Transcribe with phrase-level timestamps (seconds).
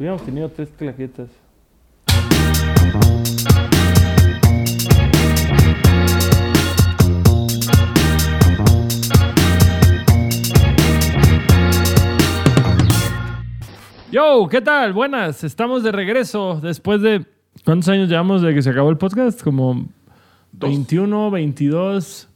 [0.00, 1.28] Hubiéramos tenido tres claquetas.
[14.10, 14.94] Yo, ¿qué tal?
[14.94, 17.26] Buenas, estamos de regreso después de...
[17.66, 19.42] ¿Cuántos años llevamos de que se acabó el podcast?
[19.42, 19.86] Como
[20.52, 22.26] 21, 22...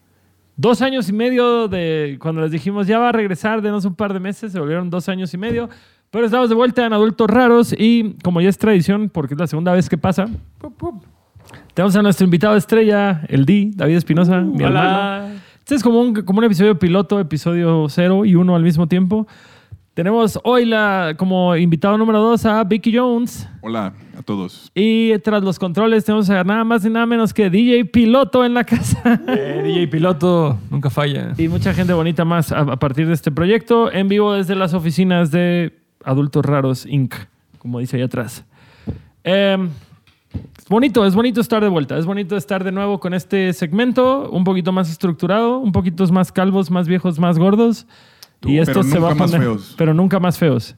[0.56, 4.12] Dos años y medio de cuando les dijimos ya va a regresar, denos un par
[4.12, 5.68] de meses, se volvieron dos años y medio.
[6.14, 9.48] Pero estamos de vuelta en Adultos Raros y como ya es tradición, porque es la
[9.48, 10.28] segunda vez que pasa,
[11.74, 15.34] tenemos a nuestro invitado estrella, el D, David Espinosa, mi hermano.
[15.58, 19.26] Este es como un, como un episodio piloto, episodio cero y uno al mismo tiempo.
[19.94, 23.48] Tenemos hoy la, como invitado número dos a Vicky Jones.
[23.60, 24.70] Hola a todos.
[24.72, 28.54] Y tras los controles tenemos a nada más y nada menos que DJ Piloto en
[28.54, 29.20] la casa.
[29.26, 31.34] Eh, DJ Piloto, nunca falla.
[31.36, 34.74] Y mucha gente bonita más a, a partir de este proyecto en vivo desde las
[34.74, 37.14] oficinas de Adultos Raros Inc.,
[37.58, 38.44] como dice ahí atrás.
[39.24, 39.68] Eh,
[40.58, 44.30] es bonito, es bonito estar de vuelta, es bonito estar de nuevo con este segmento,
[44.30, 47.86] un poquito más estructurado, un poquito más calvos, más viejos, más gordos.
[48.40, 49.74] Tú, y esto se va a más poner, feos.
[49.78, 50.74] pero nunca más feos.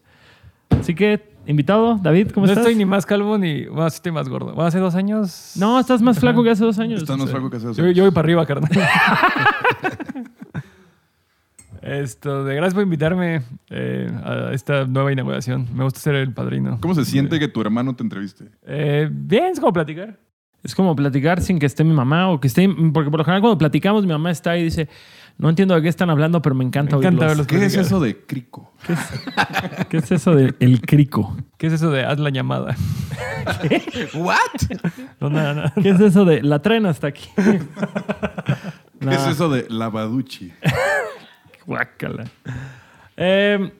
[0.70, 2.64] Así que, invitado, David, ¿cómo no estás?
[2.66, 3.64] estoy ni más calvo ni.
[3.66, 4.46] Bueno, sí estoy más gordo.
[4.52, 5.52] Bueno, hace dos años.
[5.56, 7.02] No, estás más flaco que hace dos años.
[7.02, 7.96] Estás más flaco que hace dos Yo, años.
[7.96, 8.70] yo voy para arriba, carnal.
[11.86, 15.68] Esto, de gracias por invitarme eh, a esta nueva inauguración.
[15.72, 16.78] Me gusta ser el padrino.
[16.80, 18.46] ¿Cómo se siente que tu hermano te entreviste?
[18.66, 20.18] Eh, bien, es como platicar.
[20.64, 22.68] Es como platicar sin que esté mi mamá o que esté...
[22.92, 24.88] Porque por lo general cuando platicamos mi mamá está ahí y dice,
[25.38, 27.46] no entiendo de qué están hablando, pero me encanta, Me encanta oírlos".
[27.46, 28.72] ¿Qué es eso de crico?
[29.88, 31.36] ¿Qué es eso de el crico?
[31.56, 32.74] ¿Qué es eso de haz la llamada?
[34.14, 34.36] ¿What?
[35.20, 35.74] No, nada, nada.
[35.80, 37.28] ¿Qué es eso de la traen hasta aquí?
[39.00, 40.52] ¿Qué es eso de lavaduchi?
[41.66, 42.24] Guácala.
[43.16, 43.72] Eh,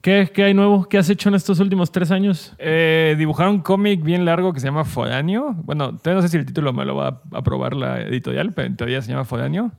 [0.00, 0.88] ¿qué, ¿Qué hay nuevo?
[0.88, 2.54] ¿Qué has hecho en estos últimos tres años?
[2.58, 5.54] Eh, dibujaron un cómic bien largo que se llama Foráneo.
[5.64, 8.74] Bueno, todavía no sé si el título me lo va a aprobar la editorial, pero
[8.74, 9.72] teoría se llama Foráneo.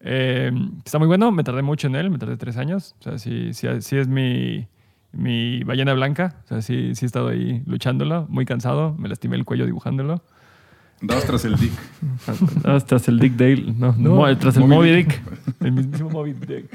[0.00, 0.50] Eh,
[0.84, 2.96] está muy bueno, me tardé mucho en él, me tardé tres años.
[3.00, 4.66] O sea, sí, sí, sí es mi,
[5.12, 6.36] mi ballena blanca.
[6.44, 8.94] O sea, sí, sí he estado ahí luchándolo, muy cansado.
[8.98, 10.22] Me lastimé el cuello dibujándolo.
[11.02, 11.72] Andabas tras el dick.
[12.64, 13.74] Ah, tras el Dick Dale.
[13.76, 15.08] No, No, Mo- tras el Moby Dick.
[15.08, 15.22] Dick.
[15.60, 16.66] El mismísimo Moby Dick.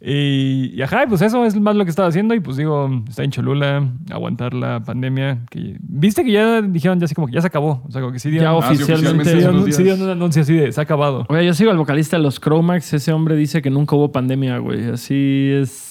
[0.00, 2.32] Y, y ajá, pues eso es más lo que estaba haciendo.
[2.34, 5.40] Y pues digo, está en Cholula, aguantar la pandemia.
[5.50, 7.82] Que, Viste que ya dijeron, ya así como que ya se acabó.
[7.86, 9.24] O sea, como que sí dio, Ya Ah, sí, oficialmente.
[9.72, 9.98] sí días.
[10.00, 11.26] un anuncio así de se ha acabado.
[11.28, 12.92] Oye, yo sigo al vocalista de los Chromax.
[12.94, 14.88] Ese hombre dice que nunca hubo pandemia, güey.
[14.88, 15.87] Así es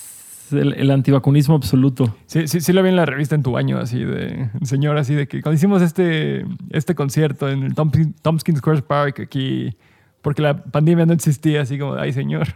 [0.53, 2.15] el, el antivacunismo absoluto.
[2.25, 5.13] Sí, sí, sí lo vi en la revista en tu baño, así de señor, así
[5.15, 9.75] de que cuando hicimos este, este concierto en el Tompkins, Square Park aquí,
[10.21, 12.47] porque la pandemia no existía, así como, ay señor,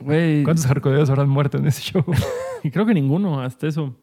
[0.00, 0.42] Güey.
[0.44, 2.04] ¿cuántos hardcoreos habrán muerto en ese show?
[2.64, 3.94] Y creo que ninguno, hasta eso.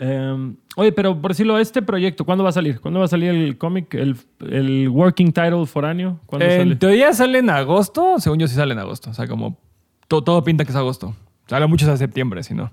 [0.00, 2.80] Eh, oye, pero por decirlo, este proyecto, ¿cuándo va a salir?
[2.80, 4.16] ¿Cuándo va a salir el cómic, el,
[4.48, 6.20] el working title foráneo?
[6.26, 6.76] ¿Cuándo en sale?
[6.76, 9.58] teoría sale en agosto, según yo sí sale en agosto, o sea, como
[10.06, 11.16] to- todo pinta que es agosto.
[11.48, 12.70] Sale mucho a septiembre, si no.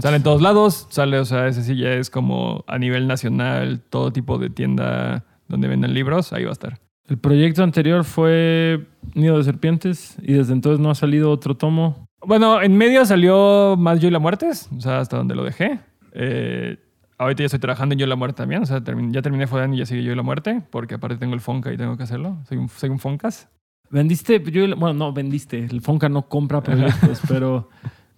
[0.00, 3.80] Sale en todos lados, sale, o sea, ese sí ya es como a nivel nacional,
[3.90, 6.78] todo tipo de tienda donde venden libros, ahí va a estar.
[7.08, 12.06] El proyecto anterior fue Nido de Serpientes y desde entonces no ha salido otro tomo.
[12.24, 15.80] Bueno, en medio salió más Yo y la Muertes, o sea, hasta donde lo dejé.
[16.12, 16.76] Eh,
[17.18, 19.74] ahorita ya estoy trabajando en Yo y la Muerte también, o sea, ya terminé Fodan
[19.74, 22.04] y ya sigue Yo y la Muerte, porque aparte tengo el Fonca y tengo que
[22.04, 22.36] hacerlo.
[22.48, 23.48] Soy un, soy un Foncas.
[23.90, 25.64] Vendiste, yo, y la- bueno, no, vendiste.
[25.64, 27.70] El Fonca no compra proyectos, pero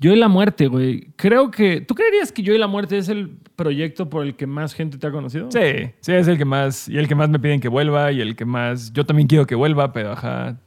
[0.02, 1.12] Yo y la Muerte, güey.
[1.14, 1.80] Creo que.
[1.80, 4.98] ¿Tú creerías que Yo y la Muerte es el proyecto por el que más gente
[4.98, 5.48] te ha conocido?
[5.52, 8.20] Sí, sí, es el que más, y el que más me piden que vuelva, y
[8.20, 10.58] el que más, yo también quiero que vuelva, pero ajá,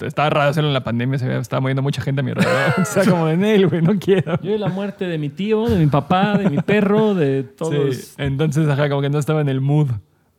[0.00, 2.74] estaba raro hacerlo en la pandemia, se estaba moviendo mucha gente a mi alrededor.
[2.82, 4.40] o sea, como en él, güey, no quiero.
[4.40, 7.96] Yo y la muerte de mi tío, de mi papá, de mi perro, de todos.
[7.96, 9.88] Sí, entonces, ajá, como que no estaba en el mood.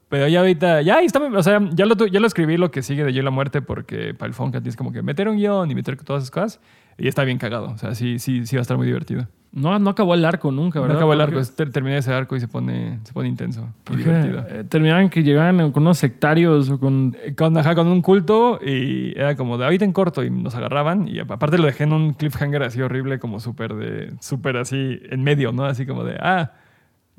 [0.08, 3.04] Pero ya ahorita, ya está, o sea, ya lo, ya lo escribí lo que sigue
[3.04, 5.70] de Yo y la Muerte, porque para el Fonca tienes como que meter un guion
[5.70, 6.62] y meter todas esas cosas,
[6.98, 9.28] y está bien cagado, o sea, sí, sí, sí va a estar muy divertido.
[9.52, 10.98] No, no acabó el arco nunca, No ¿verdad?
[10.98, 13.70] acabó el arco, Porque- es- ter- terminé ese arco y se pone, se pone intenso
[13.90, 14.46] divertido.
[14.50, 17.16] eh, terminaban que llegaban con unos sectarios o con.
[17.24, 20.56] Eh, con, ajá, con un culto y era como de ahorita en corto y nos
[20.56, 25.00] agarraban y aparte lo dejé en un cliffhanger así horrible como súper de súper así
[25.10, 25.64] en medio, ¿no?
[25.64, 26.52] Así como de ah,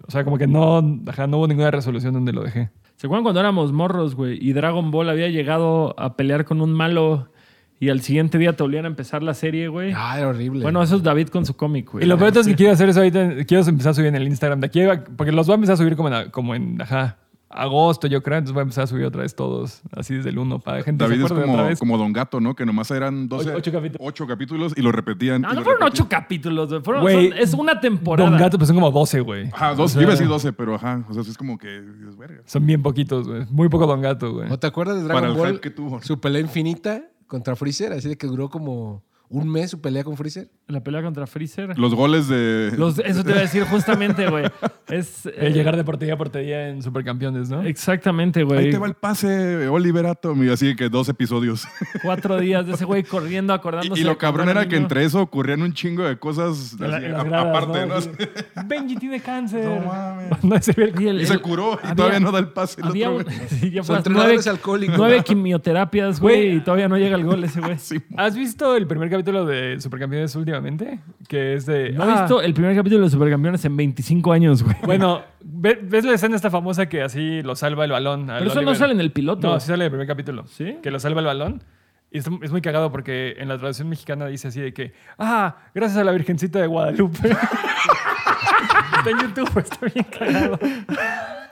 [0.06, 2.69] o sea, como que no, ajá, no hubo ninguna resolución donde lo dejé.
[2.96, 4.38] ¿Se acuerdan cuando éramos morros, güey?
[4.46, 7.31] Y Dragon Ball había llegado a pelear con un malo
[7.78, 9.93] y al siguiente día te volvían a empezar la serie, güey.
[9.94, 10.62] Ah, era horrible.
[10.62, 12.05] Bueno, eso es David con su cómic, güey.
[12.05, 14.26] Y lo peor es que quiero hacer eso ahorita, quiero empezar a subir en el
[14.26, 14.81] Instagram de aquí,
[15.17, 17.19] porque los voy a empezar a subir como en, como en ajá,
[17.49, 18.38] agosto, yo creo.
[18.38, 21.05] Entonces voy a empezar a subir otra vez todos, así desde el 1, para gente
[21.05, 21.78] David se es acuerde otra como, vez.
[21.78, 22.55] como Don Gato, ¿no?
[22.55, 24.06] Que nomás eran 12, Ocho- ocho capítulos.
[24.08, 25.43] ocho capítulos y lo repetían.
[25.43, 26.05] No, y no lo fueron repetían.
[26.06, 26.82] ocho capítulos, güey.
[26.82, 28.31] Fueron- Güey, son- es una temporada.
[28.31, 29.49] Don Gato, pues son como 12, güey.
[29.52, 31.05] Ajá, dos, O sea, yo iba a decir 12, pero ajá.
[31.08, 31.81] O sea, es como que.
[31.82, 32.40] Dios, verga.
[32.46, 33.44] Son bien poquitos, güey.
[33.50, 34.49] Muy poco Don Gato, güey.
[34.49, 35.50] ¿No te acuerdas de Para Dragon el Ball?
[35.52, 36.02] hype que tuvo.
[36.02, 40.17] Su pelea infinita contra Freezer, así de que duró como un mes su pelea con
[40.17, 40.49] Freezer.
[40.69, 41.78] La pelea contra Freezer.
[41.78, 42.73] Los goles de.
[42.76, 44.44] Los- eso te iba a decir justamente, güey.
[44.88, 45.26] Es.
[45.37, 47.62] El eh, llegar de portería a portería en Supercampeones, ¿no?
[47.62, 48.58] Exactamente, güey.
[48.67, 50.43] Ahí te va el pase, Oliver Atom.
[50.44, 51.67] Y así que dos episodios.
[52.02, 54.00] Cuatro días de ese güey corriendo, acordándose.
[54.00, 57.06] y lo cabrón era que entre eso ocurrían un chingo de cosas En la- así,
[57.06, 58.64] en las a- gradas, aparte, ¿no?
[58.67, 59.64] Benji tiene cáncer.
[59.64, 60.44] No mames.
[60.44, 62.81] No, ese güey- Y el- Y se el- curó y todavía no da el pase.
[62.81, 64.94] El Había otro sí, ya Su fue entrenador nueve, es alcohólico.
[64.96, 67.78] nueve quimioterapias, güey, y todavía no llega el gol ese güey.
[67.78, 71.01] Sí, ¿Has visto el primer capítulo de Supercampeones últimamente?
[71.29, 71.91] Que es de.
[71.93, 74.77] No he ah, visto el primer capítulo de Supercampeones en 25 años, güey.
[74.85, 78.31] Bueno, ve- ¿ves la escena esta famosa que así lo salva el balón?
[78.31, 79.49] al Pero eso no sale en el piloto.
[79.49, 80.47] No, sí sale en el primer capítulo.
[80.47, 80.77] ¿Sí?
[80.83, 81.63] Que lo salva el balón.
[82.11, 85.57] Y es, es muy cagado porque en la traducción mexicana dice así de que, ah,
[85.75, 87.29] gracias a la Virgencita de Guadalupe.
[88.99, 90.59] está en YouTube, está bien cagado.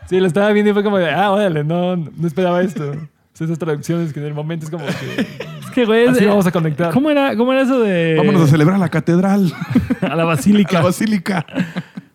[0.06, 2.93] Sí, lo estaba viendo y fue como de, ah, órale, no, no esperaba esto.
[3.38, 4.92] Esas traducciones que en el momento es como que
[5.64, 6.92] Es que, güey, así vamos a conectar.
[6.92, 8.14] ¿Cómo era, ¿Cómo era eso de.
[8.16, 9.52] Vámonos a celebrar la catedral,
[10.02, 10.75] a la a basílica?
[10.75, 11.44] la basílica.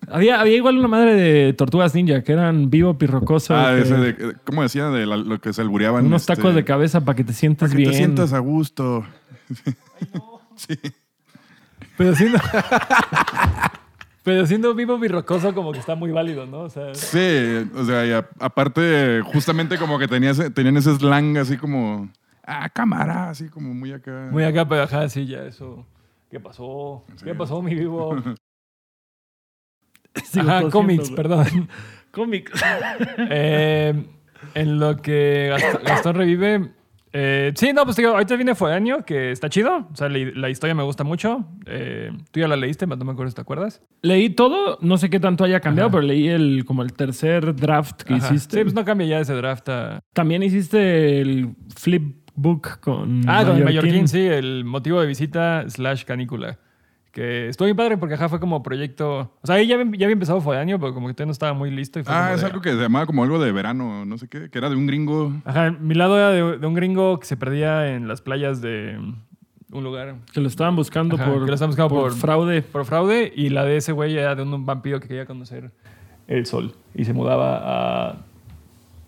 [0.10, 3.54] había, había igual una madre de tortugas ninja que eran vivo pirrocoso.
[3.56, 4.36] Ah, que- ese de.
[4.46, 4.86] ¿Cómo decía?
[4.90, 6.06] De la- lo que se albureaban.
[6.06, 7.92] unos este, tacos de cabeza para que te sientas Para que bien.
[7.92, 9.06] te sientas a gusto.
[11.98, 12.40] Pero siendo...
[14.30, 16.60] Pero siendo vivo birrocoso como que está muy válido, ¿no?
[16.62, 20.94] O sea, Sí, o sea, y a- aparte, justamente como que tenía ese- tenían ese
[20.96, 22.12] slang así como.
[22.46, 24.28] Ah, cámara, así como muy acá.
[24.32, 25.84] muy acá, pero ajá, sí, ya eso.
[26.30, 27.04] ¿Qué pasó?
[27.24, 28.16] ¿Qué pasó, mi vivo?
[30.38, 31.68] Ajá, cómics, perdón.
[32.12, 32.52] Cómics.
[33.32, 34.06] Eh,
[34.54, 36.72] en lo que Gast- Gastón revive.
[37.12, 39.88] Eh, sí, no, pues digo, ahorita viene Fodaño, que está chido.
[39.92, 41.46] O sea, la, la historia me gusta mucho.
[41.66, 43.82] Eh, Tú ya la leíste, no me acuerdo si te acuerdas.
[44.02, 45.98] Leí todo, no sé qué tanto haya cambiado, Ajá.
[45.98, 48.28] pero leí el como el tercer draft que Ajá.
[48.34, 48.58] hiciste.
[48.58, 50.00] Sí, pues no cambia ya ese draft a...
[50.14, 53.66] También hiciste el flipbook con Ah, con el Mallorquín.
[53.66, 56.60] Mallorquín, sí, el motivo de visita slash canícula.
[57.12, 59.32] Que estuvo bien padre porque ajá, fue como proyecto.
[59.42, 61.54] O sea, ahí ya, había- ya había empezado Fodaño, pero como que todavía no estaba
[61.54, 62.00] muy listo.
[62.00, 64.28] Y fue Ah, es de- algo que se llamaba como algo de verano, no sé
[64.28, 65.34] qué, que era de un gringo.
[65.44, 68.98] Ajá, mi lado era de, de un gringo que se perdía en las playas de
[69.72, 72.62] un lugar Que lo estaban buscando Ajá, por, que lo estaban buscando por- fraude.
[72.62, 75.72] por fraude y la de ese güey era de un vampiro que quería conocer
[76.28, 78.16] el sol y se mudaba a...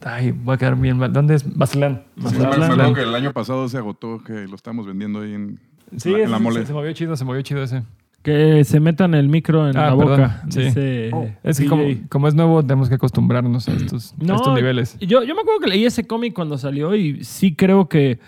[0.03, 1.13] Ay, voy a quedar bien mal.
[1.13, 1.45] ¿Dónde es?
[1.55, 2.01] Maztlán.
[2.15, 2.63] Me Maztlán.
[2.71, 5.59] acuerdo que el año pasado se agotó, que lo estamos vendiendo ahí en,
[5.97, 6.65] Sí, la, la se- mole.
[6.65, 7.83] Se, movió chido, se movió chido ese.
[8.21, 10.43] Que se metan el micro en Ah, la perdón, boca.
[10.49, 10.59] sí.
[10.61, 11.11] dice
[11.43, 14.95] Es que como, como es nuevo, tenemos que acostumbrarnos a estos, a No, estos niveles.
[14.99, 18.19] Yo, yo me acuerdo que leí ese cómic cuando salió y sí creo que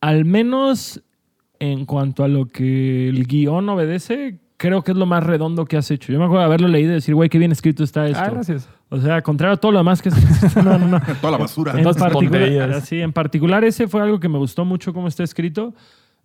[0.00, 1.00] al menos
[1.60, 5.76] en cuanto a lo que el guion obedece, creo que es lo más redondo que
[5.76, 6.12] has hecho.
[6.12, 8.20] Yo me acuerdo de haberlo leído y decir, güey, qué bien escrito está esto.
[8.20, 8.68] Ah, gracias.
[8.88, 10.56] O sea, contrario a todo lo demás que es...
[10.56, 11.00] No, no, no.
[11.20, 11.72] Toda la basura.
[11.78, 15.72] En particular, sí, en particular ese fue algo que me gustó mucho cómo está escrito.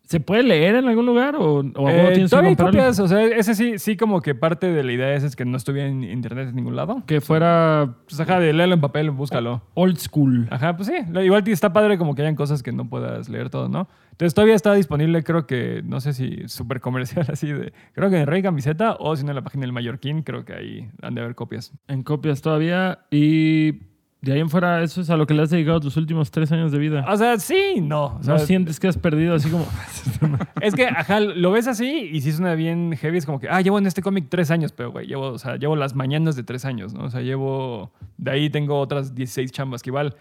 [0.10, 3.08] ¿Se puede leer en algún lugar o, o Eh, tienes que todavía hay copias, o
[3.08, 5.88] sea, ese sí, sí como que parte de la idea esa es que no estuviera
[5.88, 7.04] en internet en ningún lado.
[7.06, 9.62] Que fuera Pues ajá, de léelo en papel, búscalo.
[9.76, 10.48] old school.
[10.50, 10.96] Ajá, pues sí.
[11.22, 13.88] Igual está padre como que hayan cosas que no puedas leer todo, ¿no?
[14.10, 17.72] Entonces todavía está disponible, creo que, no sé si súper comercial así de...
[17.94, 20.54] Creo que en Rey Camiseta o si no en la página del Mallorquín, creo que
[20.54, 21.72] ahí han de haber copias.
[21.88, 23.02] En copias todavía.
[23.12, 23.89] Y
[24.22, 26.52] de ahí en fuera, eso es a lo que le has dedicado tus últimos tres
[26.52, 27.06] años de vida.
[27.08, 28.18] O sea, sí, no.
[28.18, 29.66] O sea, no sientes que has perdido así como...
[30.62, 33.62] Es que, ajá, lo ves así y si suena bien heavy, es como que, ah,
[33.62, 36.44] llevo en este cómic tres años, pero, güey, llevo, o sea, llevo las mañanas de
[36.44, 37.06] tres años, ¿no?
[37.06, 40.18] O sea, llevo, de ahí tengo otras 16 chambas que igual,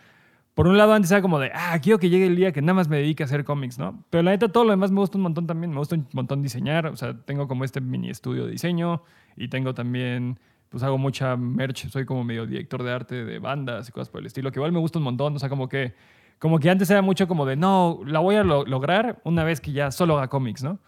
[0.54, 2.74] por un lado antes era como de, ah, quiero que llegue el día que nada
[2.74, 4.04] más me dedique a hacer cómics, ¿no?
[4.10, 6.40] Pero la neta, todo lo demás me gusta un montón también, me gusta un montón
[6.40, 9.02] diseñar, o sea, tengo como este mini estudio de diseño
[9.36, 10.38] y tengo también,
[10.68, 14.20] pues hago mucha merch, soy como medio director de arte de bandas y cosas por
[14.20, 15.94] el estilo, que igual me gusta un montón, o sea, como que
[16.38, 19.60] como que antes era mucho como de, no, la voy a lo- lograr una vez
[19.60, 20.78] que ya solo haga cómics, ¿no?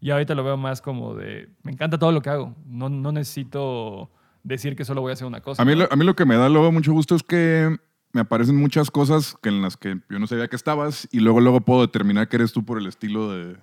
[0.00, 2.54] Y ahorita lo veo más como de, me encanta todo lo que hago.
[2.66, 4.08] No, no necesito
[4.44, 5.60] decir que solo voy a hacer una cosa.
[5.62, 5.78] A mí, ¿no?
[5.80, 7.76] lo, a mí lo que me da luego mucho gusto es que
[8.12, 11.40] me aparecen muchas cosas que en las que yo no sabía que estabas y luego,
[11.40, 13.56] luego puedo determinar que eres tú por el estilo de,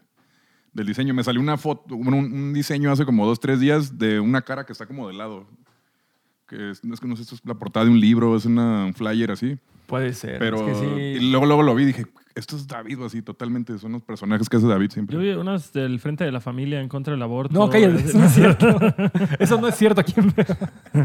[0.73, 1.13] del diseño.
[1.13, 4.65] Me salió una foto, un, un diseño hace como dos, tres días de una cara
[4.65, 5.47] que está como de lado.
[6.47, 8.45] Que es, no es que no sé, esto es la portada de un libro, es
[8.45, 9.57] una, un flyer así.
[9.85, 10.39] Puede ser.
[10.39, 10.85] Pero es que
[11.19, 11.25] sí.
[11.25, 13.77] y luego, luego lo vi y dije, esto es David, o así, totalmente.
[13.79, 15.15] Son los personajes que hace David siempre.
[15.15, 17.53] Yo vi unas del Frente de la Familia en contra del aborto.
[17.57, 18.67] No, cállate, eso no es cierto.
[19.39, 20.33] eso no es cierto aquí en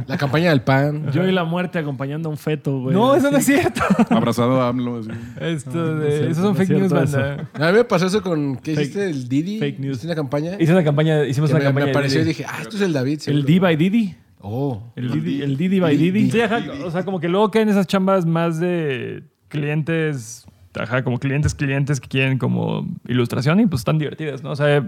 [0.08, 1.11] La campaña del pan.
[1.12, 2.94] Yo y la muerte acompañando a un feto, güey.
[2.94, 3.80] No, eso no es cierto.
[4.11, 5.11] Abrazado a AMLO, así.
[5.40, 7.50] Esto No, no de, es cierto, esos son no fake news, banda.
[7.54, 8.56] A mí me pasó eso con.
[8.56, 9.11] ¿Qué Fake- hiciste?
[9.11, 9.58] El Didi.
[9.58, 9.90] fake news.
[9.99, 10.56] ¿Hiciste una campaña?
[10.61, 11.87] Hice una campaña, hicimos Que una me, me campaña.
[11.87, 13.20] de apareció y dije, ah, esto es el David.
[13.26, 13.44] El.
[13.44, 14.16] D by Didi.
[14.42, 14.82] Oh.
[14.96, 16.30] El Didi, el Didi by Didi.
[16.30, 20.44] Sí, ajá, o sea, como que luego caen esas chambas más de clientes,
[20.75, 24.50] ajá, como clientes, clientes que quieren como ilustración y pues están divertidas, ¿no?
[24.50, 24.80] O sea,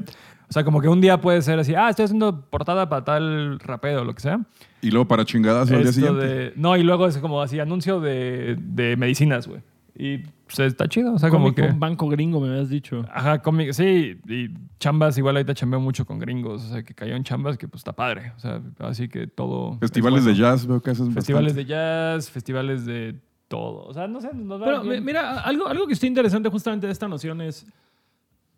[0.49, 3.59] o sea, como que un día puede ser así, ah, estoy haciendo portada para tal
[3.61, 4.41] rapero o lo que sea.
[4.83, 6.27] Y luego para chingadas al día siguiente.
[6.27, 9.61] de- no, y luego es como así, anuncio de, de medicinas, güey.
[9.97, 11.63] Y pues está chido, o sea, como que...
[11.63, 13.05] un banco gringo, me habías dicho.
[13.13, 14.49] Ajá, cómic, sí, y
[14.81, 17.81] chambas, igual ahorita chambeo mucho con gringos, o sea, que cayó en chambas que pues
[17.81, 19.79] está padre, o sea, así que todo...
[19.79, 21.63] Festivales es de jazz, veo que haces Festivales bastante.
[21.63, 23.15] de jazz, festivales de
[23.47, 25.05] todo, o sea, no sé, nos va Pero bien.
[25.05, 27.65] mira, algo, algo que está interesante justamente de esta noción es,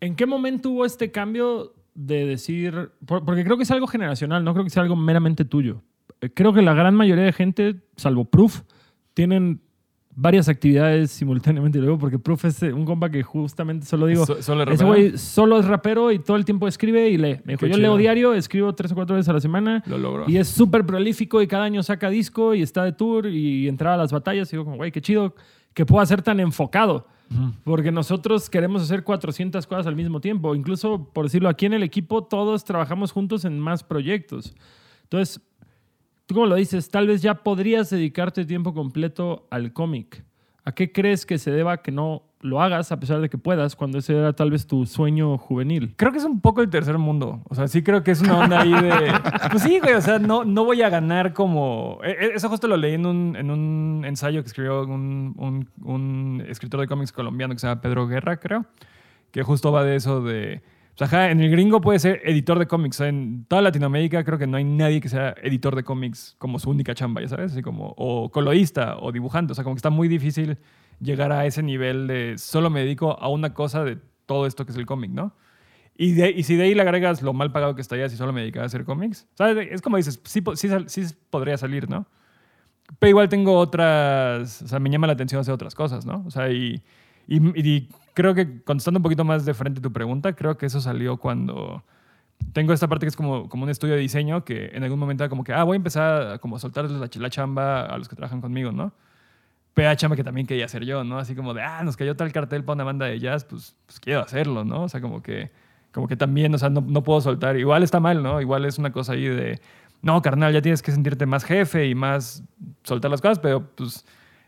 [0.01, 4.43] ¿en qué momento hubo este cambio de decir, por- porque creo que es algo generacional,
[4.43, 5.81] no creo que sea algo meramente tuyo.
[6.21, 8.61] Eh, Creo que la gran mayoría de gente, salvo Proof,
[9.13, 9.61] tienen
[10.19, 11.77] varias actividades simultáneamente.
[11.77, 14.87] Luego, porque Proof es eh, un compa que justamente solo digo, So- solo ese rapero.
[14.87, 17.39] güey solo es rapero y todo el tiempo escribe y lee.
[17.45, 17.81] Me dijo, Qué yo chido.
[17.81, 19.83] leo diario, escribo tres o cuatro veces a la semana.
[19.85, 20.25] Lo logró.
[20.27, 23.93] Y es súper prolífico y cada año saca disco y está de tour y entra
[23.93, 24.49] a las batallas.
[24.51, 25.35] Y digo, como, güey, qué chido
[25.75, 27.05] que pueda ser tan enfocado.
[27.65, 30.55] Porque nosotros queremos hacer 400 cosas al mismo tiempo.
[30.55, 34.55] Incluso, por decirlo, aquí en el equipo todos trabajamos juntos en más proyectos.
[35.03, 35.41] Entonces,
[36.27, 40.23] tú como lo dices, tal vez ya podrías dedicarte tiempo completo al cómic.
[40.63, 43.75] ¿A qué crees que se deba que no lo hagas a pesar de que puedas
[43.77, 45.93] cuando ese era tal vez tu sueño juvenil?
[45.95, 47.41] Creo que es un poco el tercer mundo.
[47.47, 49.13] O sea, sí creo que es una onda ahí de...
[49.51, 51.99] Pues sí, güey, o sea, no, no voy a ganar como...
[52.03, 55.69] e- e- Eso justo lo leí en un, en un ensayo que escribió un, un-
[55.85, 58.65] un escritor de cómics colombiano que se llama Pedro Guerra, creo,
[59.31, 60.61] que justo va de eso de...
[60.99, 62.99] O sea, en el gringo puede ser editor de cómics.
[63.01, 66.71] En toda Latinoamérica creo que no hay nadie que sea editor de cómics como su
[66.71, 67.93] única chamba, ya sabes, así como...
[67.97, 69.51] O colorista o dibujante.
[69.51, 70.57] O sea, como que está muy difícil
[70.99, 74.71] llegar a ese nivel de solo me dedico a una cosa de todo esto que
[74.71, 75.35] es el cómic, ¿no?
[75.95, 78.33] Y, de- y si de ahí le agregas lo mal pagado que estaría si solo
[78.33, 79.67] me dedicaba a hacer cómics, ¿sabes?
[79.71, 80.41] Es como dices, sí,
[80.87, 82.07] sí, podría salir, ¿no?
[82.97, 86.23] Pero igual tengo otras, o sea, me llama la atención hacer otras cosas, ¿no?
[86.25, 86.81] O sea, y
[88.17, 91.83] creo que contestando un poquito más de frente tu pregunta, creo que eso salió cuando
[92.51, 95.23] tengo esta parte que es como, como un estudio de diseño que en algún momento
[95.23, 98.09] era como que, ah, voy a empezar a como soltarles la, la chamba a los
[98.09, 98.91] que trabajan conmigo, ¿no?
[99.75, 101.19] Pero chamba que también quería hacer yo, ¿no?
[101.19, 103.99] Así como de, ah, nos cayó tal cartel para una banda de jazz, pues, pues
[103.99, 104.85] quiero hacerlo, ¿no?
[104.85, 105.51] O sea, como que,
[105.91, 107.55] como que también, o sea, no, no puedo soltar.
[107.55, 108.41] Igual está mal, ¿no?
[108.41, 109.61] Igual es una cosa ahí de,
[110.01, 112.43] no, carnal, ya tienes que sentirte más jefe y más
[112.81, 114.07] soltar las cosas, pero pues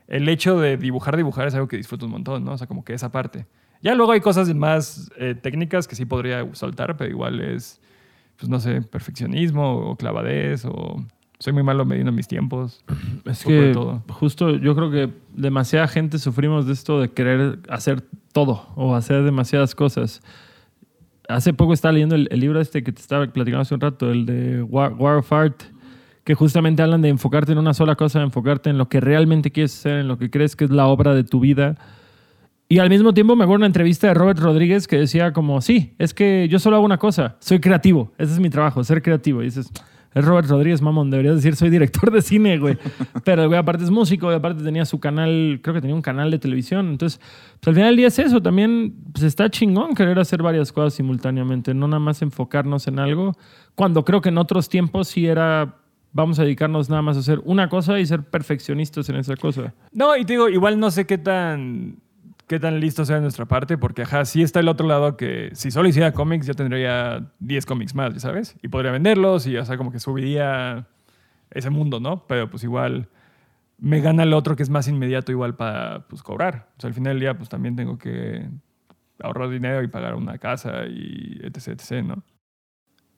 [0.09, 2.53] el hecho de dibujar, dibujar es algo que disfruto un montón, ¿no?
[2.53, 3.45] O sea, como que esa parte.
[3.81, 7.79] Ya luego hay cosas más eh, técnicas que sí podría soltar, pero igual es,
[8.37, 11.05] pues no sé, perfeccionismo o clavadez o
[11.37, 12.83] soy muy malo midiendo mis tiempos.
[13.23, 14.03] Es que todo.
[14.09, 18.01] justo yo creo que demasiada gente sufrimos de esto de querer hacer
[18.33, 20.21] todo o hacer demasiadas cosas.
[21.29, 24.11] Hace poco estaba leyendo el, el libro este que te estaba platicando hace un rato,
[24.11, 25.61] el de War, War of Art,
[26.23, 29.77] que justamente hablan de enfocarte en una sola cosa, enfocarte en lo que realmente quieres
[29.77, 31.75] hacer, en lo que crees que es la obra de tu vida.
[32.67, 35.95] Y al mismo tiempo me acuerdo una entrevista de Robert Rodríguez que decía como, sí,
[35.97, 39.41] es que yo solo hago una cosa, soy creativo, ese es mi trabajo, ser creativo.
[39.41, 39.71] Y dices,
[40.13, 42.77] es Robert Rodríguez, mamón, deberías decir soy director de cine, güey.
[43.23, 46.01] Pero el güey aparte es músico y aparte tenía su canal, creo que tenía un
[46.01, 46.89] canal de televisión.
[46.89, 47.19] Entonces,
[47.59, 50.95] pues al final del día es eso, también pues, está chingón querer hacer varias cosas
[50.95, 53.33] simultáneamente, no nada más enfocarnos en algo,
[53.75, 55.75] cuando creo que en otros tiempos sí era...
[56.11, 59.73] Vamos a dedicarnos nada más a hacer una cosa y ser perfeccionistas en esa cosa.
[59.91, 61.97] No, y te digo, igual no sé qué tan,
[62.47, 65.69] qué tan listo sea nuestra parte, porque ajá, sí está el otro lado que si
[65.69, 68.55] solo hiciera cómics ya tendría 10 cómics más, ¿ya sabes?
[68.63, 70.87] Y podría venderlos y, o sea, como que subiría
[71.51, 72.25] ese mundo, ¿no?
[72.27, 73.07] Pero pues igual
[73.77, 76.69] me gana el otro que es más inmediato igual para pues, cobrar.
[76.77, 78.49] O sea, al final del día pues también tengo que
[79.21, 82.23] ahorrar dinero y pagar una casa y etc, etc, ¿no?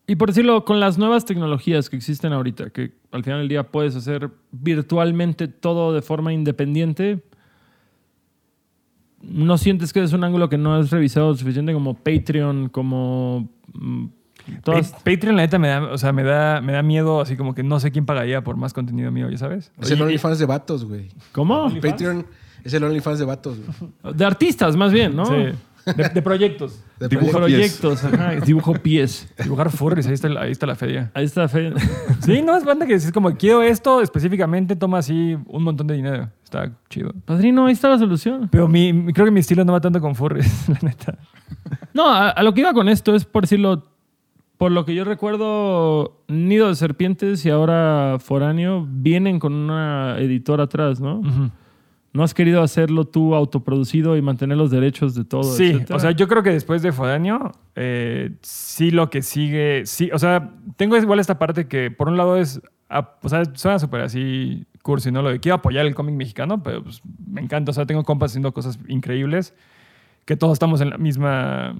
[0.08, 3.64] Y por decirlo, con las nuevas tecnologías que existen ahorita, que al final del día
[3.64, 7.24] puedes hacer virtualmente todo de forma independiente,
[9.22, 13.50] ¿no sientes que es un ángulo que no has revisado suficiente como Patreon, como...
[13.74, 14.06] mm,
[14.64, 17.38] todas- Pa- Patreon, la neta, me da, o sea, me da, me da miedo, así
[17.38, 19.72] como que no sé quién pagaría por más contenido mío, ¿ya sabes?
[19.80, 21.10] Es el OnlyFans de vatos, güey.
[21.32, 21.70] ¿Cómo?
[21.80, 22.26] Patreon
[22.64, 24.14] es el OnlyFans de vatos, güey.
[24.16, 25.26] De artistas, más bien, ¿no?
[25.26, 25.56] Sí.
[25.86, 26.84] De, de proyectos.
[27.00, 28.04] De Dibujo proyectos.
[28.04, 29.28] Ajá, dibujo pies.
[29.42, 31.12] Dibujar furries, ahí está, el- ahí está la feria.
[31.14, 31.74] Ahí está fe.
[32.22, 35.96] Sí, no es banda que es como quiero esto específicamente, toma así un montón de
[35.96, 36.30] dinero.
[36.44, 37.14] Está chido.
[37.26, 38.48] Padrino, ahí está la solución.
[38.52, 41.18] Pero mi, mi- creo que mi estilo no va tanto con furries, la neta.
[41.94, 43.88] No, a, a lo que iba con esto es por decirlo,
[44.58, 50.66] por lo que yo recuerdo, Nido de Serpientes y ahora Foráneo vienen con una editora
[50.66, 51.22] atrás, ¿no?
[52.14, 55.44] No has querido hacerlo tú autoproducido y mantener los derechos de todo.
[55.44, 55.96] Sí, etcétera?
[55.96, 60.20] o sea, yo creo que después de Fodaño, eh, sí lo que sigue, sí, o
[60.20, 64.66] sea, tengo igual esta parte que por un lado es, o sea, suena súper así
[64.82, 65.22] cursi, ¿no?
[65.22, 68.32] Lo de quiero apoyar el cómic mexicano, pero pues, me encanta, o sea, tengo compas
[68.32, 69.54] haciendo cosas increíbles,
[70.26, 71.76] que todos estamos en la misma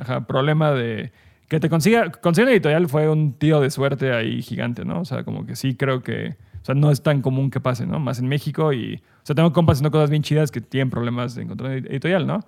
[0.00, 1.12] ajá, problema de
[1.48, 5.00] que te consiga, conseguir editorial fue un tío de suerte ahí gigante, ¿no?
[5.00, 6.36] O sea, como que sí creo que,
[6.72, 7.98] sea, no es tan común que pase, ¿no?
[7.98, 11.34] Más en México y, o sea, tengo compas haciendo cosas bien chidas que tienen problemas
[11.34, 12.40] de encontrar editorial, ¿no?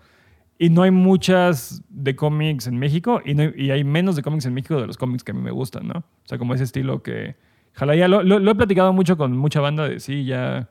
[0.59, 4.23] Y no hay muchas de cómics en México y, no hay, y hay menos de
[4.23, 5.95] cómics en México de los cómics que a mí me gustan, ¿no?
[6.01, 7.35] O sea, como ese estilo que...
[7.77, 10.69] Ojalá ya lo, lo- lo he platicado mucho con mucha banda de sí, ya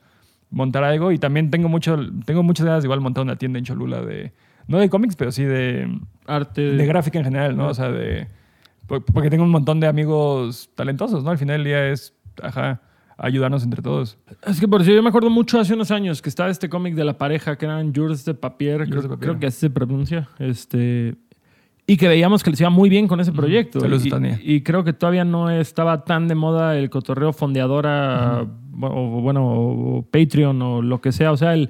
[0.52, 1.12] montar algo.
[1.12, 4.32] Y también tengo, mucho, tengo muchas ganas de igual montar una tienda en Cholula de...
[4.68, 5.90] No de cómics, pero sí de,
[6.28, 6.62] Arte.
[6.62, 7.70] de gráfica en general, ¿no?
[7.70, 8.28] O sea, de...
[8.86, 11.32] por- Porque tengo un montón de amigos talentosos, ¿no?
[11.32, 12.14] Al final del día es,
[12.44, 12.82] ajá,
[13.20, 14.18] ayudarnos entre todos.
[14.46, 16.96] Es que por eso yo me acuerdo mucho hace unos años que estaba este cómic
[16.96, 19.32] de la pareja que eran Jurs de Papier, creo, de Papier.
[19.32, 20.30] creo que así se pronuncia.
[20.40, 21.16] Este,
[21.90, 23.80] y que veíamos que les iba muy bien con ese proyecto.
[24.44, 28.46] Y creo que todavía no estaba tan de moda el cotorreo fondeadora
[28.82, 31.32] o, bueno, o Patreon o lo que sea.
[31.32, 31.70] O sea, el...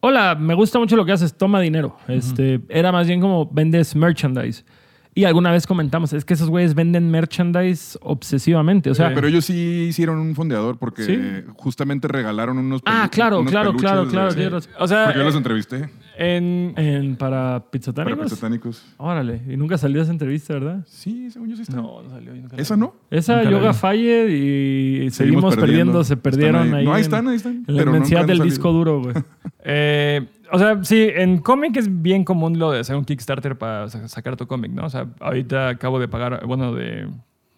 [0.00, 1.96] Hola, me gusta mucho lo que haces, toma dinero.
[2.08, 4.64] Este, Era más bien como vendes merchandise.
[5.14, 8.88] Y alguna vez comentamos, es que esos güeyes venden merchandise obsesivamente.
[8.90, 11.18] O sea, Pero ellos sí hicieron un fondeador porque Sí.
[11.56, 14.68] justamente regalaron unos Ah, claro, unos claro, claro, de- claro, Sí.
[14.78, 16.72] O sea, Porque yo los eh, entrevisté en...
[16.76, 18.24] En, para para Pizzatánicos.
[18.24, 18.84] Pizzatánicos.
[18.96, 20.82] Órale, y nunca salió esa entrevista, ¿verdad?
[20.86, 21.76] Sí, según yo sí está.
[21.76, 22.34] No, no salió.
[22.34, 22.94] nunca ¿Esa no?
[23.10, 23.72] Esa Nunca Yoga.
[23.74, 26.04] Fire y seguimos, perdiendo.
[26.04, 26.84] se perdieron ahí.
[26.86, 27.64] No, ahí están, ahí están.
[27.68, 28.44] En la pero inmensidad del salido.
[28.46, 29.14] disco duro, güey.
[29.64, 33.88] Eh, o sea, sí, en cómic es bien común lo de hacer un Kickstarter para
[33.88, 34.84] sa- sacar tu cómic, ¿no?
[34.86, 37.08] O sea, ahorita acabo de pagar, bueno, de,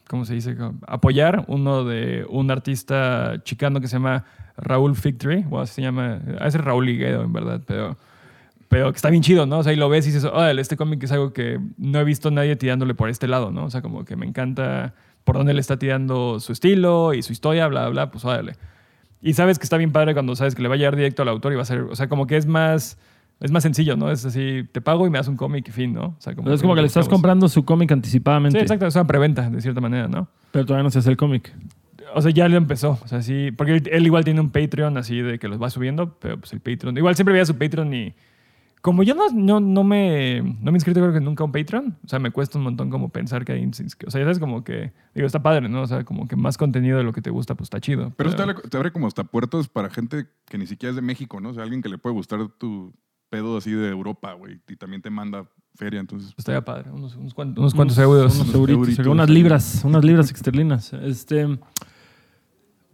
[0.09, 0.57] ¿cómo se dice?
[0.87, 4.25] Apoyar uno de un artista chicano que se llama
[4.57, 7.97] Raúl Figtree, o así se llama, a ese Raúl Higuedo, en verdad, pero,
[8.69, 9.59] pero que está bien chido, ¿no?
[9.59, 12.05] O sea, y lo ves y dices, órale, este cómic es algo que no he
[12.05, 13.65] visto nadie tirándole por este lado, ¿no?
[13.65, 17.33] O sea, como que me encanta por dónde le está tirando su estilo y su
[17.33, 18.55] historia, bla, bla, pues órale.
[19.25, 21.29] Y sabes que está bien padre cuando sabes que le va a llegar directo al
[21.29, 22.99] autor y va a ser, o sea, como que es más,
[23.41, 24.11] es más sencillo, ¿no?
[24.11, 26.09] Es así, te pago y me das un cómic y fin, ¿no?
[26.09, 28.59] O sea, es como que le estás comprando su cómic anticipadamente.
[28.59, 30.29] Sí, exacto, es una preventa, de cierta manera, ¿no?
[30.51, 31.55] Pero todavía no se hace el cómic.
[32.15, 34.99] O sea, ya lo empezó, o sea, sí, porque él, él igual tiene un Patreon
[34.99, 37.95] así de que los va subiendo, pero pues el Patreon, igual siempre veía su Patreon
[37.95, 38.15] y
[38.85, 41.53] como yo no, no, no me, no me he inscrito creo que nunca a un
[41.53, 44.27] Patreon, o sea, me cuesta un montón como pensar que hay, ins- o sea, ya
[44.27, 45.81] sabes como que, digo, está padre, ¿no?
[45.81, 48.13] O sea, como que más contenido de lo que te gusta, pues está chido.
[48.15, 50.97] Pero eso te abre, te abre como hasta puertas para gente que ni siquiera es
[50.97, 51.49] de México, ¿no?
[51.49, 52.93] O sea, alguien que le puede gustar tu
[53.31, 54.61] pedo así de Europa, güey.
[54.69, 56.35] Y también te manda feria, entonces.
[56.37, 58.35] Estaría padre, unos, unos cuantos, unos cuantos euros.
[58.35, 60.93] Unos Unos euritos, euritos, unas libras, unas libras exterlinas.
[60.93, 61.59] Este,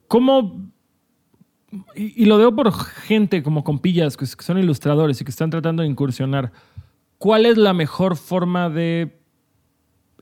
[0.06, 0.70] ¿Cómo?
[1.94, 5.82] Y, y lo veo por gente como compillas que, son ilustradores y que están tratando
[5.82, 6.52] de incursionar.
[7.18, 9.20] ¿Cuál es la mejor forma de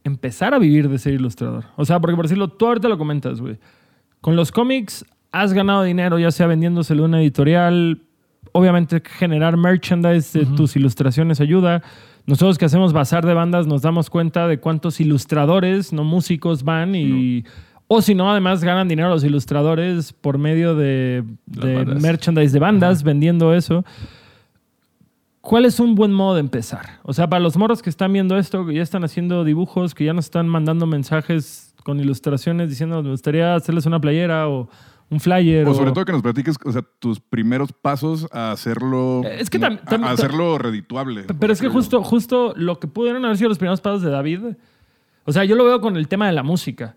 [0.05, 1.67] empezar a vivir de ser ilustrador?
[1.77, 3.59] O sea, porque por decirlo, tú ahorita lo comentas, güey.
[4.21, 8.03] Con los cómics has ganado dinero, ya sea vendiéndoselo a una editorial.
[8.53, 11.83] Obviamente generar merchandise de tus ilustraciones ayuda.
[12.27, 16.95] Nosotros que hacemos bazar de bandas nos damos cuenta de cuántos ilustradores, no músicos, van
[16.95, 17.45] y...
[17.91, 23.03] O si no, además ganan dinero los ilustradores por medio de, de merchandise de bandas,
[23.03, 23.85] vendiendo eso.
[25.41, 26.99] ¿Cuál es un buen modo de empezar?
[27.05, 30.05] O sea, para los morros que están viendo esto, que ya están haciendo dibujos, que
[30.05, 34.69] ya nos están mandando mensajes con ilustraciones diciendo, me gustaría hacerles una playera o
[35.09, 35.67] un flyer.
[35.67, 39.23] O sobre todo que nos platiques, o sea, tus primeros pasos a hacerlo.
[39.25, 41.25] Es que como- tam- tam- a, hacerlo redituable.
[41.41, 44.41] Pero es que justo, justo lo que pudieron haber sido los primeros pasos de David,
[45.25, 46.97] o sea, yo lo veo con el tema de la música.